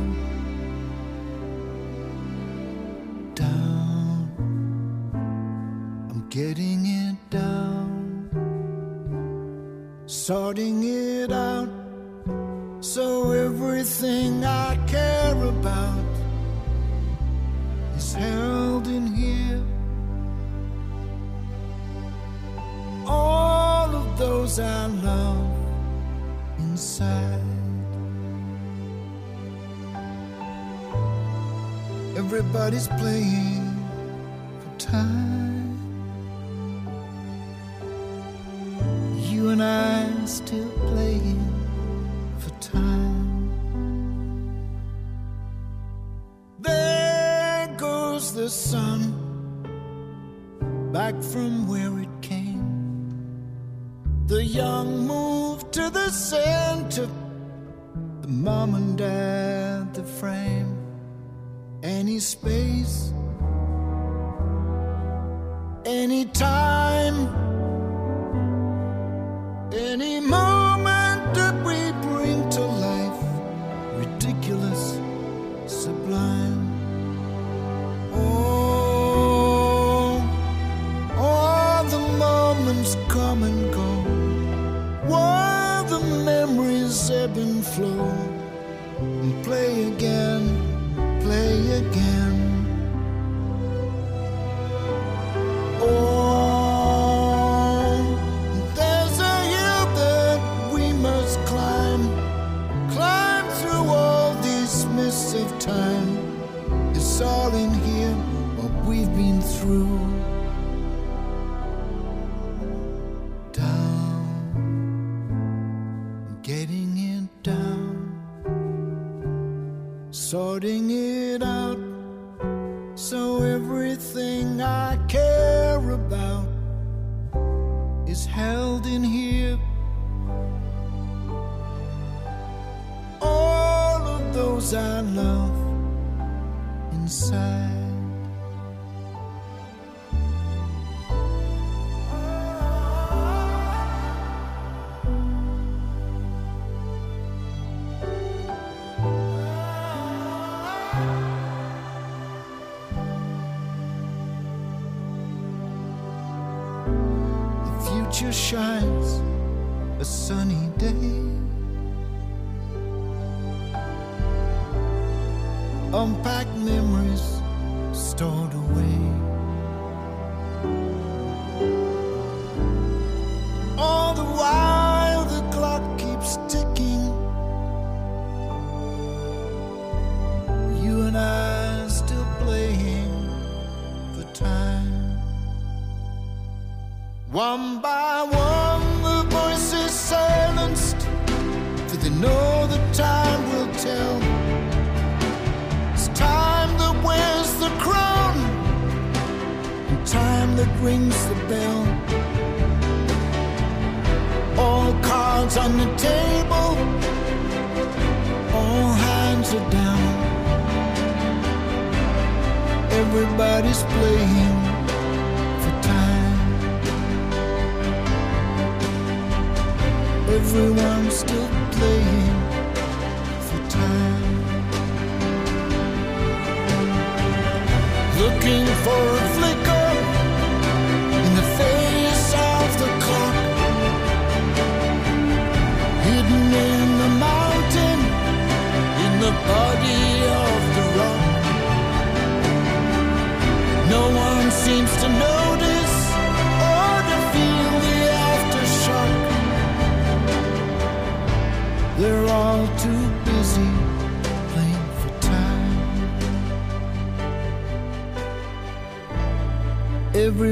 [3.35, 4.29] Down,
[6.09, 8.29] I'm getting it down,
[10.05, 11.69] sorting it out.
[12.79, 16.05] So everything I care about
[17.95, 18.66] is held.
[24.47, 25.47] those I love
[26.59, 27.41] inside.
[32.15, 33.75] Everybody's playing
[34.59, 35.77] for time.
[39.29, 41.43] You and I still playing
[42.39, 43.49] for time.
[46.59, 49.13] There goes the sun
[50.93, 52.46] back from where it came.
[54.27, 57.07] The young move to the center,
[58.19, 60.77] the mom and dad, the frame,
[61.81, 63.13] any space,
[65.85, 66.66] any time.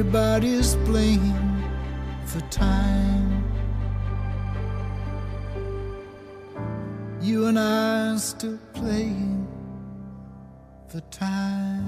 [0.05, 1.33] Everybody's playing
[2.25, 3.43] for time.
[7.21, 9.47] You and I are still playing
[10.89, 11.83] for time.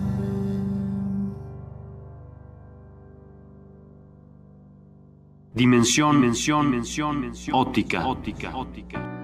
[5.53, 7.55] Dimensión, mención, mención, mención.
[7.55, 9.16] Óptica, óptica, óptica.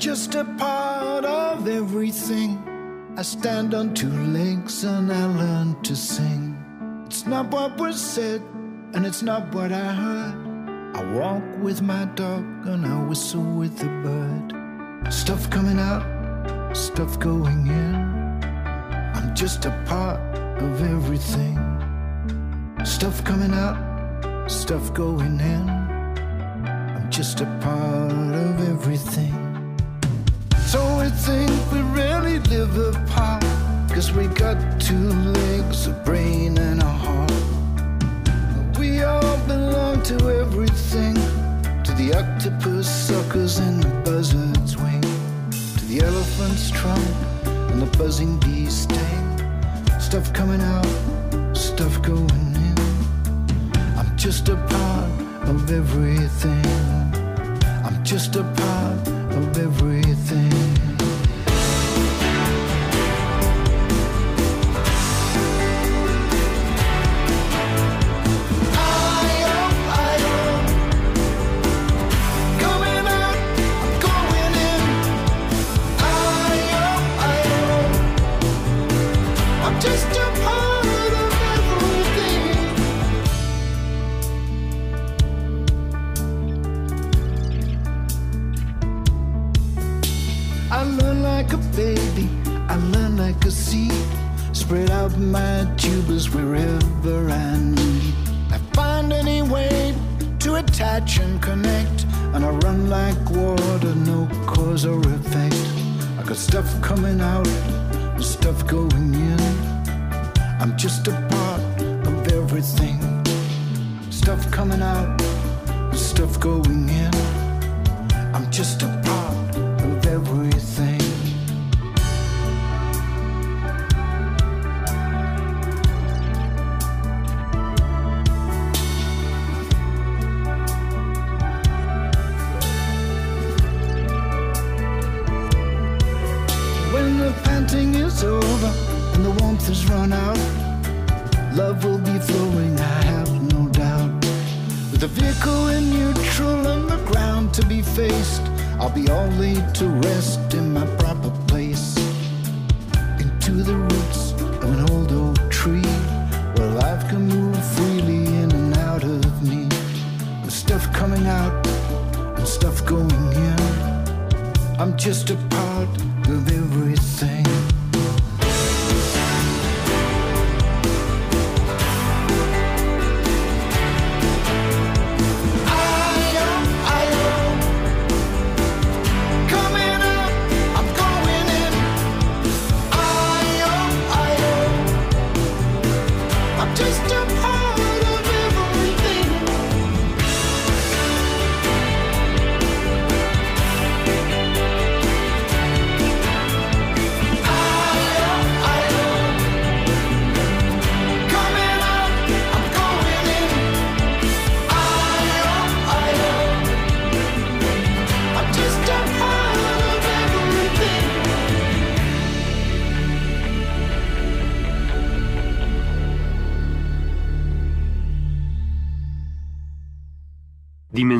[0.00, 2.56] Just a part of everything.
[3.18, 6.56] I stand on two legs and I learn to sing.
[7.04, 8.40] It's not what was said,
[8.94, 10.96] and it's not what I heard.
[10.96, 15.12] I walk with my dog and I whistle with the bird.
[15.12, 17.94] Stuff coming out, stuff going in.
[19.14, 20.18] I'm just a part
[20.62, 21.58] of everything.
[22.86, 25.68] Stuff coming out, stuff going in.
[25.68, 29.49] I'm just a part of everything.
[30.70, 33.42] So we think we really live apart.
[33.90, 37.32] Cause we got two legs, a brain, and a heart.
[38.78, 41.14] We all belong to everything.
[41.82, 45.00] To the octopus suckers and the buzzard's wing.
[45.00, 47.04] To the elephant's trunk
[47.72, 49.26] and the buzzing bee's sting.
[49.98, 50.86] Stuff coming out,
[51.52, 52.78] stuff going in.
[53.98, 56.64] I'm just a part of everything.
[57.84, 60.79] I'm just a part of everything.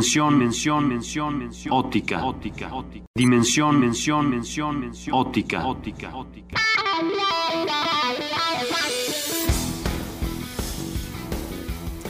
[0.00, 1.74] Dimensión, mención, mención, mención.
[1.74, 3.04] Óptica, óptica, óptica.
[3.14, 5.14] Dimensión, mención, mención, mención.
[5.14, 6.56] Óptica, óptica, óptica.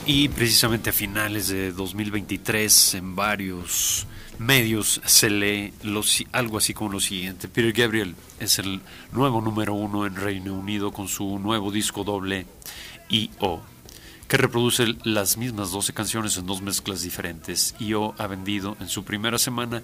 [0.06, 4.06] Y precisamente a finales de 2023 en varios
[4.38, 5.74] medios se lee
[6.30, 7.48] algo así como lo siguiente.
[7.48, 12.46] Peter Gabriel es el nuevo número uno en Reino Unido con su nuevo disco doble
[13.08, 13.62] I.O.,
[14.30, 17.74] que reproduce las mismas 12 canciones en dos mezclas diferentes.
[17.80, 18.14] I.O.
[18.16, 19.82] ha vendido en su primera semana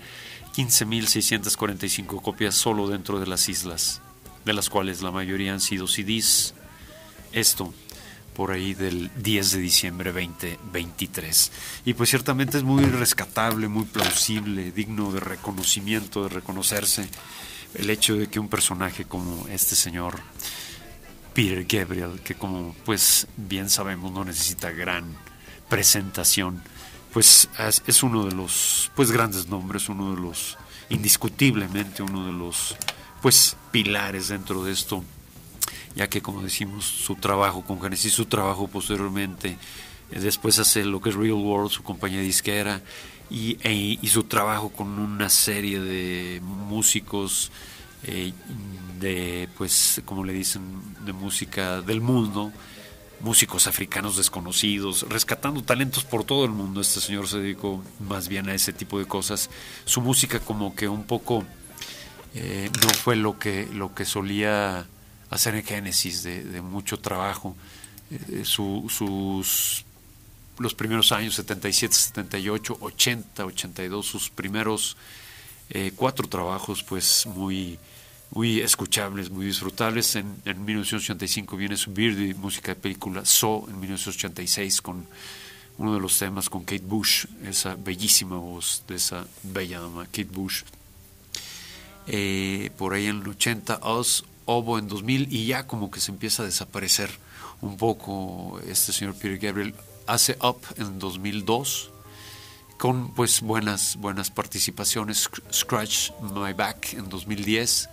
[0.55, 4.01] 15.645 copias solo dentro de las islas,
[4.44, 6.55] de las cuales la mayoría han sido CDs.
[7.32, 7.74] Esto
[8.36, 11.51] por ahí del 10 de diciembre 2023.
[11.85, 17.09] Y pues ciertamente es muy rescatable, muy plausible, digno de reconocimiento, de reconocerse
[17.74, 20.20] el hecho de que un personaje como este señor
[21.36, 25.04] Peter Gabriel, que como pues bien sabemos no necesita gran
[25.68, 26.62] presentación,
[27.12, 27.50] pues
[27.86, 30.56] es, uno de los pues grandes nombres, uno de los
[30.88, 32.74] indiscutiblemente uno de los
[33.20, 35.04] pues pilares dentro de esto
[35.94, 39.58] ya que como decimos su trabajo con Genesis, su trabajo posteriormente,
[40.12, 42.80] eh, después hace lo que es Real World, su compañía disquera,
[43.28, 47.50] y, e- su trabajo con una serie de músicos
[48.04, 48.32] eh,
[49.01, 50.62] de, pues, como le dicen,
[51.05, 52.52] de música del mundo,
[53.20, 56.81] músicos africanos desconocidos, rescatando talentos por todo el mundo.
[56.81, 59.48] Este señor se dedicó más bien a ese tipo de cosas.
[59.85, 61.44] Su música como que un poco
[62.35, 64.86] eh, no fue lo que, lo que solía
[65.31, 67.56] hacer en Génesis de, mucho trabajo.
[68.10, 69.85] Eh, su- sus
[70.59, 74.97] los primeros años, 77, 78, 80, 82, sus primeros
[75.68, 77.78] eh, cuatro trabajos, pues muy,
[78.31, 80.16] muy escuchables, muy disfrutables.
[80.16, 85.07] En, en 1985 viene su Beardy, música de película So, en 1986 con
[85.78, 90.24] uno de los temas con Kate Bush, esa bellísima voz de esa bella dama, Kate
[90.24, 90.62] Bush.
[92.07, 96.12] Eh, por ahí en el 80, Us, Obo en 2000 y ya como que se
[96.12, 97.11] empieza a desaparecer
[97.61, 99.74] un poco este señor Peter Gabriel.
[100.07, 101.90] Hace Up en 2002
[102.78, 107.89] con pues buenas, buenas participaciones, Sc- Scratch My Back en 2010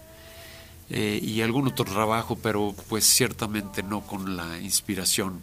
[0.89, 5.41] eh, y algún otro trabajo, pero pues ciertamente no con la inspiración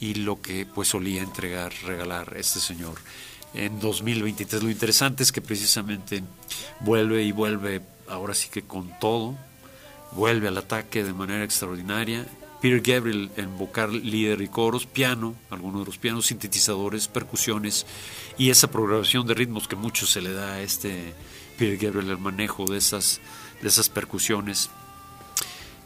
[0.00, 2.96] y lo que pues solía entregar, regalar este señor
[3.54, 4.62] en 2023.
[4.62, 6.22] Lo interesante es que precisamente
[6.80, 9.36] vuelve y vuelve ahora sí que con todo,
[10.12, 12.26] vuelve al ataque de manera extraordinaria.
[12.60, 17.84] Peter Gabriel en vocal, líder y coros, piano, algunos de los pianos, sintetizadores, percusiones
[18.38, 21.12] y esa programación de ritmos que mucho se le da a este
[21.58, 23.20] Peter Gabriel, el manejo de esas,
[23.64, 24.68] de esas percusiones.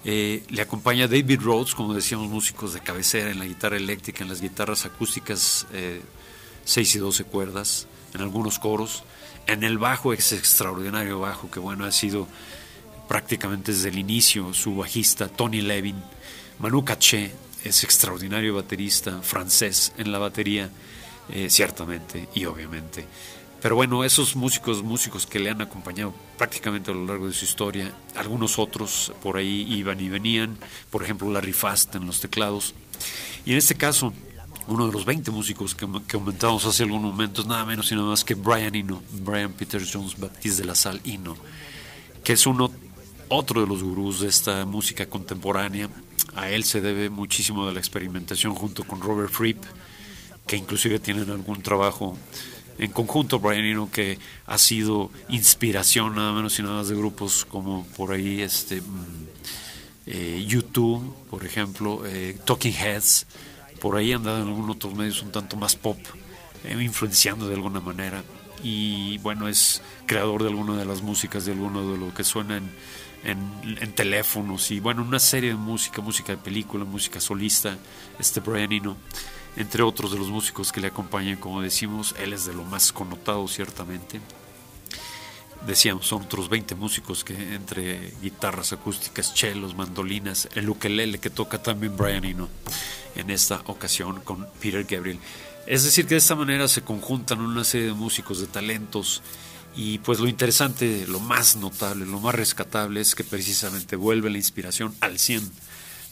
[0.05, 4.29] Eh, le acompaña David Rhodes, como decíamos, músicos de cabecera en la guitarra eléctrica, en
[4.29, 6.03] las guitarras acústicas, eh,
[6.65, 9.05] 6 y 12 cuerdas, en algunos coros.
[9.47, 12.27] En el bajo, ese extraordinario bajo que, bueno, ha sido
[13.07, 16.03] prácticamente desde el inicio su bajista, Tony Levin.
[16.59, 17.33] Manu Katché
[17.63, 20.69] es extraordinario baterista francés en la batería,
[21.31, 23.07] eh, ciertamente y obviamente.
[23.61, 27.45] Pero bueno, esos músicos, músicos que le han acompañado prácticamente a lo largo de su
[27.45, 30.57] historia, algunos otros por ahí iban y venían,
[30.91, 32.75] por ejemplo Larry Fast en los teclados.
[33.45, 34.13] Y en este caso,
[34.69, 38.07] uno de los 20 músicos que, que aumentamos hace algunos momentos, nada menos y nada
[38.07, 41.37] más que Brian Eno, Brian Peter Jones Baptiste de la Salle Eno,
[42.23, 42.71] que es uno,
[43.29, 45.89] otro de los gurús de esta música contemporánea.
[46.37, 49.65] A él se debe muchísimo de la experimentación junto con Robert Fripp,
[50.47, 52.17] que inclusive tienen algún trabajo
[52.79, 57.45] en conjunto, Brian Eno, que ha sido inspiración nada menos y nada más de grupos
[57.45, 59.27] como por ahí este mm,
[60.07, 63.27] eh, YouTube, por ejemplo, eh, Talking Heads,
[63.81, 65.99] por ahí han dado en algunos otros medios un tanto más pop,
[66.65, 68.23] eh, influenciando de alguna manera.
[68.63, 72.57] Y bueno, es creador de alguna de las músicas, de alguno de lo que suena
[72.57, 72.71] en,
[73.25, 77.77] en- en teléfonos y bueno, una serie de música, música de película, música solista,
[78.19, 78.97] este Brian Eno,
[79.59, 82.93] entre otros de los músicos que le acompañan, como decimos, él es de lo más
[82.93, 84.21] connotado ciertamente
[85.67, 91.63] decíamos, son otros 20 músicos que entre guitarras acústicas, chelos, mandolinas, el ukelele que toca
[91.63, 92.49] también Brian Eno
[93.17, 95.19] en esta ocasión con Peter Gabriel.
[95.67, 99.23] Es decir, que de esta manera se conjuntan una serie de músicos de talentos
[99.77, 104.39] y pues lo interesante, lo más notable, lo más rescatable es que precisamente vuelve la
[104.39, 105.51] inspiración al 100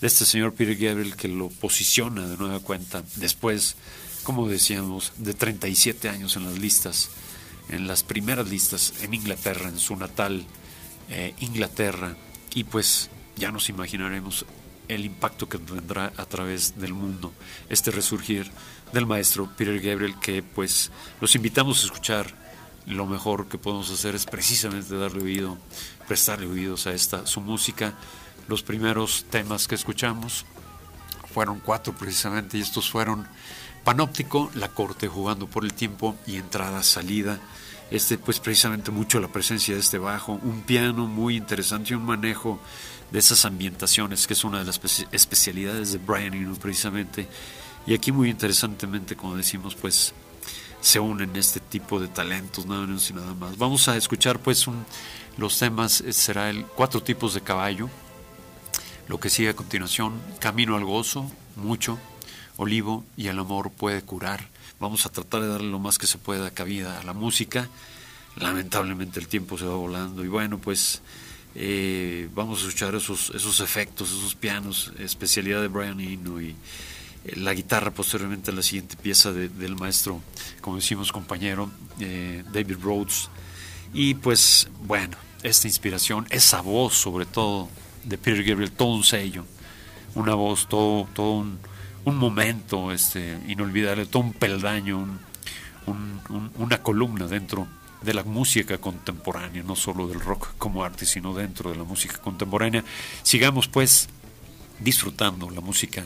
[0.00, 3.76] de este señor Peter Gabriel que lo posiciona de nueva cuenta después,
[4.24, 7.10] como decíamos, de 37 años en las listas
[7.68, 10.44] en las primeras listas en Inglaterra, en su natal
[11.10, 12.16] eh, Inglaterra,
[12.54, 14.46] y pues ya nos imaginaremos
[14.88, 17.32] el impacto que tendrá a través del mundo
[17.68, 18.50] este resurgir
[18.92, 20.90] del maestro Peter Gabriel, que pues
[21.20, 22.46] los invitamos a escuchar.
[22.86, 25.58] Lo mejor que podemos hacer es precisamente darle oído,
[26.06, 27.94] prestarle oídos a esta su música.
[28.48, 30.44] Los primeros temas que escuchamos
[31.32, 33.26] fueron cuatro precisamente y estos fueron
[33.84, 37.40] Panóptico, La Corte jugando por el tiempo y entrada, salida.
[37.90, 42.04] Este pues precisamente mucho la presencia de este bajo, un piano muy interesante y un
[42.04, 42.60] manejo
[43.12, 47.28] de esas ambientaciones que es una de las espe- especialidades de Brian Eno precisamente.
[47.86, 50.12] Y aquí muy interesantemente, como decimos, pues
[50.80, 53.56] se unen este tipo de talentos, nada menos y nada más.
[53.58, 54.66] Vamos a escuchar pues
[55.36, 57.88] los temas, eh, será el cuatro tipos de caballo,
[59.08, 61.98] lo que sigue a continuación, Camino al Gozo, mucho,
[62.56, 64.48] Olivo y el amor puede curar.
[64.80, 67.68] Vamos a tratar de darle lo más que se pueda cabida a la música.
[68.36, 71.00] Lamentablemente el tiempo se va volando y bueno, pues
[71.54, 76.50] eh, vamos a escuchar esos, esos efectos, esos pianos, especialidad de Brian Eno y
[77.24, 80.20] eh, la guitarra posteriormente la siguiente pieza de- del maestro,
[80.60, 81.70] como decimos compañero,
[82.00, 83.30] eh, David Rhodes.
[83.94, 87.70] Y pues bueno, esta inspiración, esa voz sobre todo
[88.06, 89.44] de Peter Gabriel, todo un sello,
[90.14, 91.58] una voz, todo, todo un,
[92.04, 95.20] un momento este, inolvidable, todo un peldaño, un-
[95.86, 97.66] un- un- una columna dentro
[98.02, 102.18] de la música contemporánea, no solo del rock como arte, sino dentro de la música
[102.18, 102.84] contemporánea.
[103.22, 104.08] Sigamos pues
[104.78, 106.04] disfrutando la música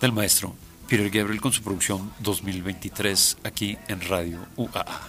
[0.00, 0.54] del maestro
[0.88, 5.00] Peter Gabriel con su producción 2023 aquí en Radio UAA.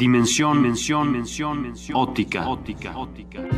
[0.00, 2.48] dimensión, mención, mención, ótica.
[2.48, 2.96] ótica.
[2.96, 3.49] ótica.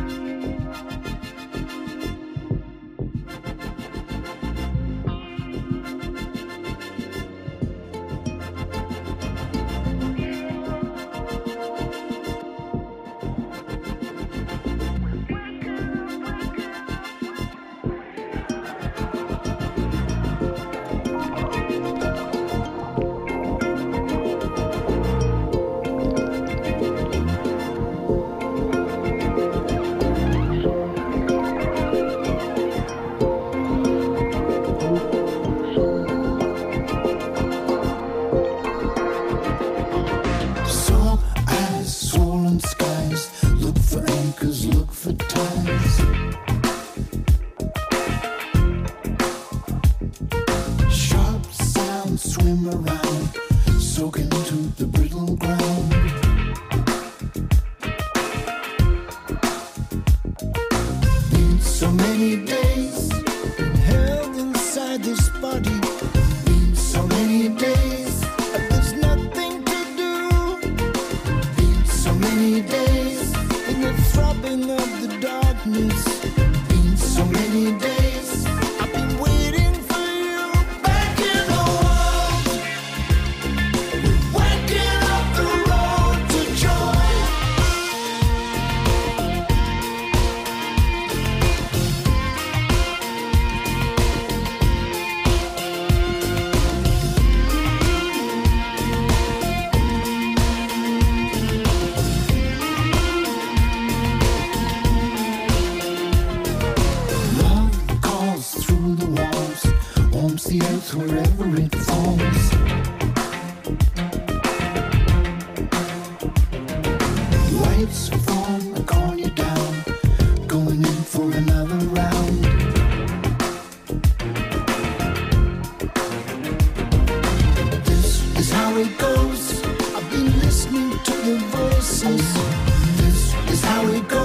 [131.93, 134.22] This is how it goes.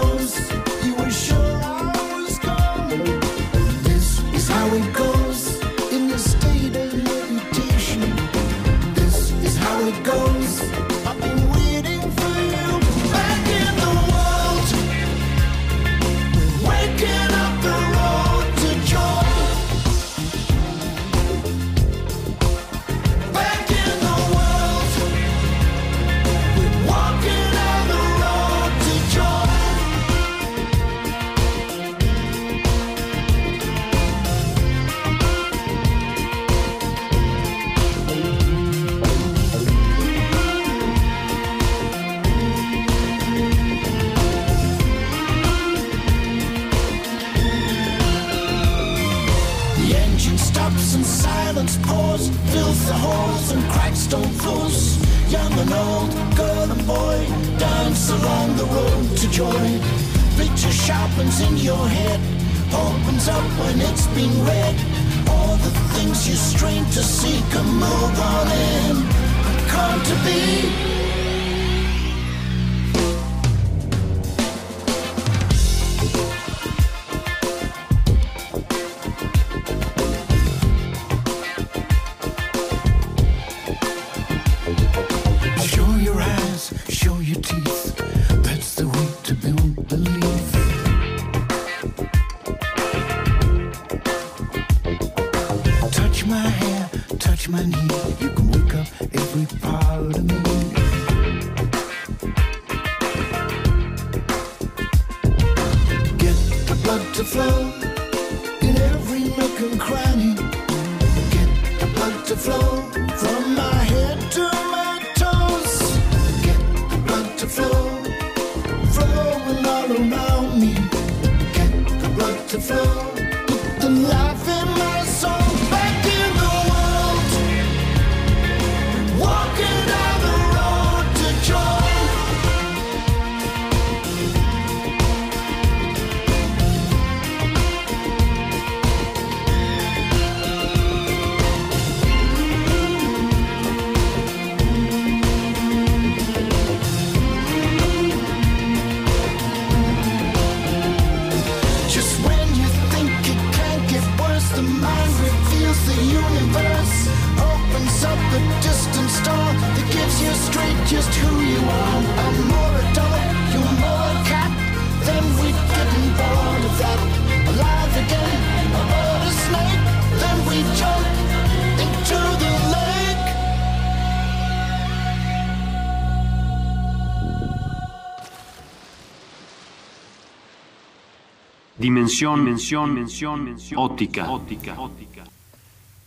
[182.09, 183.79] Dimensión, mención, mención, mención.
[183.83, 185.25] Óptica, óptica, óptica.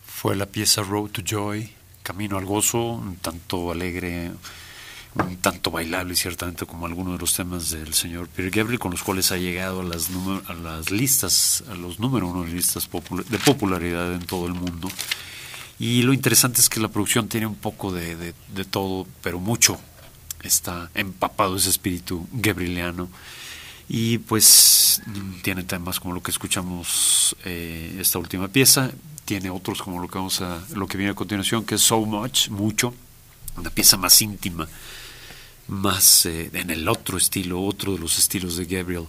[0.04, 1.70] Fue la pieza Road to Joy,
[2.02, 4.32] Camino al Gozo, un tanto alegre,
[5.14, 9.04] un tanto bailable ciertamente como algunos de los temas del señor Peter Gabriel, con los
[9.04, 12.88] cuales ha llegado a las, número- a las listas, a los número uno de listas
[13.28, 14.88] de popularidad en todo el mundo.
[15.78, 19.38] Y lo interesante es que la producción tiene un poco de, de- de todo, pero
[19.38, 19.78] mucho
[20.42, 23.08] está empapado ese espíritu gabrieliano.
[23.94, 25.02] Y pues
[25.42, 28.90] tiene temas como lo que escuchamos eh, esta última pieza,
[29.26, 32.00] tiene otros como lo que vamos a, lo que viene a continuación, que es So
[32.00, 32.94] Much, mucho,
[33.58, 34.66] una pieza más íntima,
[35.68, 39.04] más eh, en el otro estilo, otro de los estilos de Gabriel,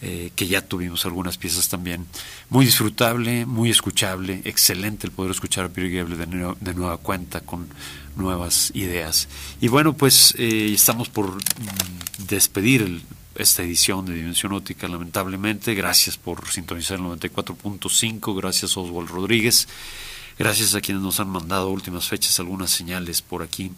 [0.00, 2.06] eh, que ya tuvimos algunas piezas también.
[2.48, 7.42] Muy disfrutable, muy escuchable, excelente el poder escuchar a Peter Gabriel de, de nueva cuenta
[7.42, 7.68] con
[8.16, 9.28] nuevas ideas.
[9.60, 13.02] Y bueno, pues eh, estamos por mm, despedir el-
[13.38, 15.74] esta edición de Dimensión Óptica, lamentablemente.
[15.74, 19.68] Gracias por sintonizar el 94.5, gracias Oswald Rodríguez.
[20.38, 23.72] Gracias a quienes nos han mandado últimas fechas algunas señales por aquí.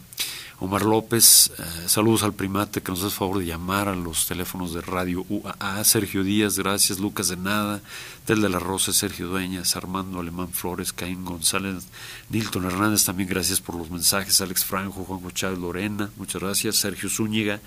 [0.61, 4.73] Omar López, eh, saludos al primate que nos hace favor de llamar a los teléfonos
[4.73, 5.81] de Radio UAA.
[5.85, 6.99] Sergio Díaz, gracias.
[6.99, 7.81] Lucas de Nada,
[8.25, 11.87] Tel de la Rosa, Sergio Dueñas, Armando Alemán Flores, Caín González,
[12.29, 14.41] Nilton Hernández, también gracias por los mensajes.
[14.41, 16.75] Alex Franjo, Juan Chávez Lorena, muchas gracias.
[16.75, 17.61] Sergio Zúñiga,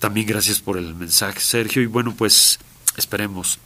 [0.00, 1.82] también gracias por el mensaje, Sergio.
[1.82, 2.58] Y bueno, pues
[2.96, 3.60] esperemos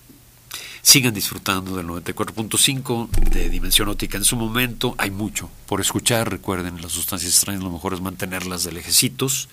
[0.82, 4.94] sigan disfrutando del 94.5 de Dimensión Óptica en su momento.
[4.98, 6.31] Hay mucho por escuchar.
[6.31, 9.48] Recuerden, las sustancias extrañas lo mejor es mantenerlas de lejecitos.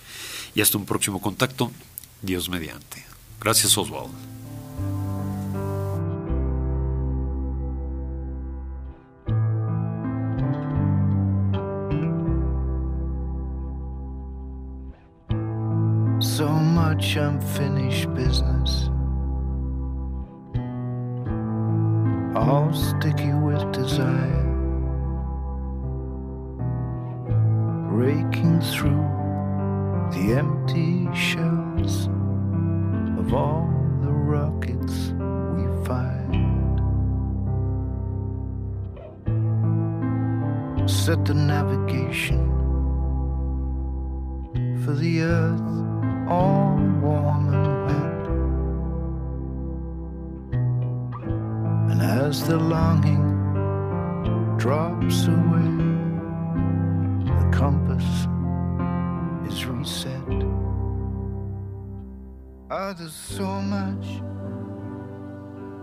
[0.54, 1.72] Y hasta un próximo contacto.
[2.20, 3.04] Dios mediante.
[3.40, 4.31] Gracias, Oswald.
[16.94, 18.90] Much unfinished business.
[22.36, 24.44] All sticky with desire.
[27.90, 29.08] Raking through
[30.12, 32.08] the empty shells
[33.18, 33.70] of all
[34.02, 35.14] the rockets
[35.56, 36.78] we fired.
[40.90, 42.42] Set the navigation
[44.84, 45.91] for the earth
[46.32, 48.24] all warm and wet.
[51.90, 53.24] And as the longing
[54.62, 55.72] drops away,
[57.30, 58.08] the compass
[59.48, 60.30] is reset.
[62.70, 64.06] Ah, there's so much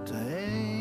[0.07, 0.78] to aim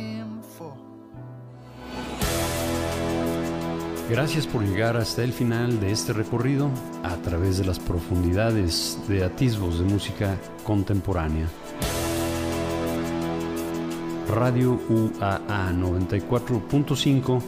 [4.09, 6.70] Gracias por llegar hasta el final de este recorrido
[7.02, 11.47] a través de las profundidades de atisbos de música contemporánea.
[14.35, 17.43] Radio UAA 94.5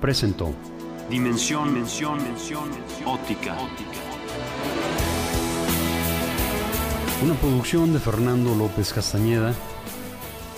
[0.00, 0.54] presentó
[1.10, 2.70] Dimensión, mención, mención,
[3.04, 3.56] óptica.
[7.22, 9.52] una producción de Fernando López Castañeda,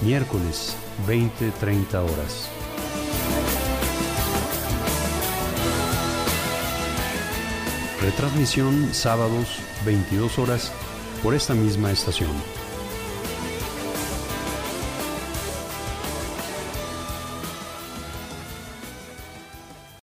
[0.02, 0.77] miércoles
[1.09, 2.49] 20-30 horas.
[8.01, 10.72] Retransmisión sábados 22 horas
[11.22, 12.31] por esta misma estación.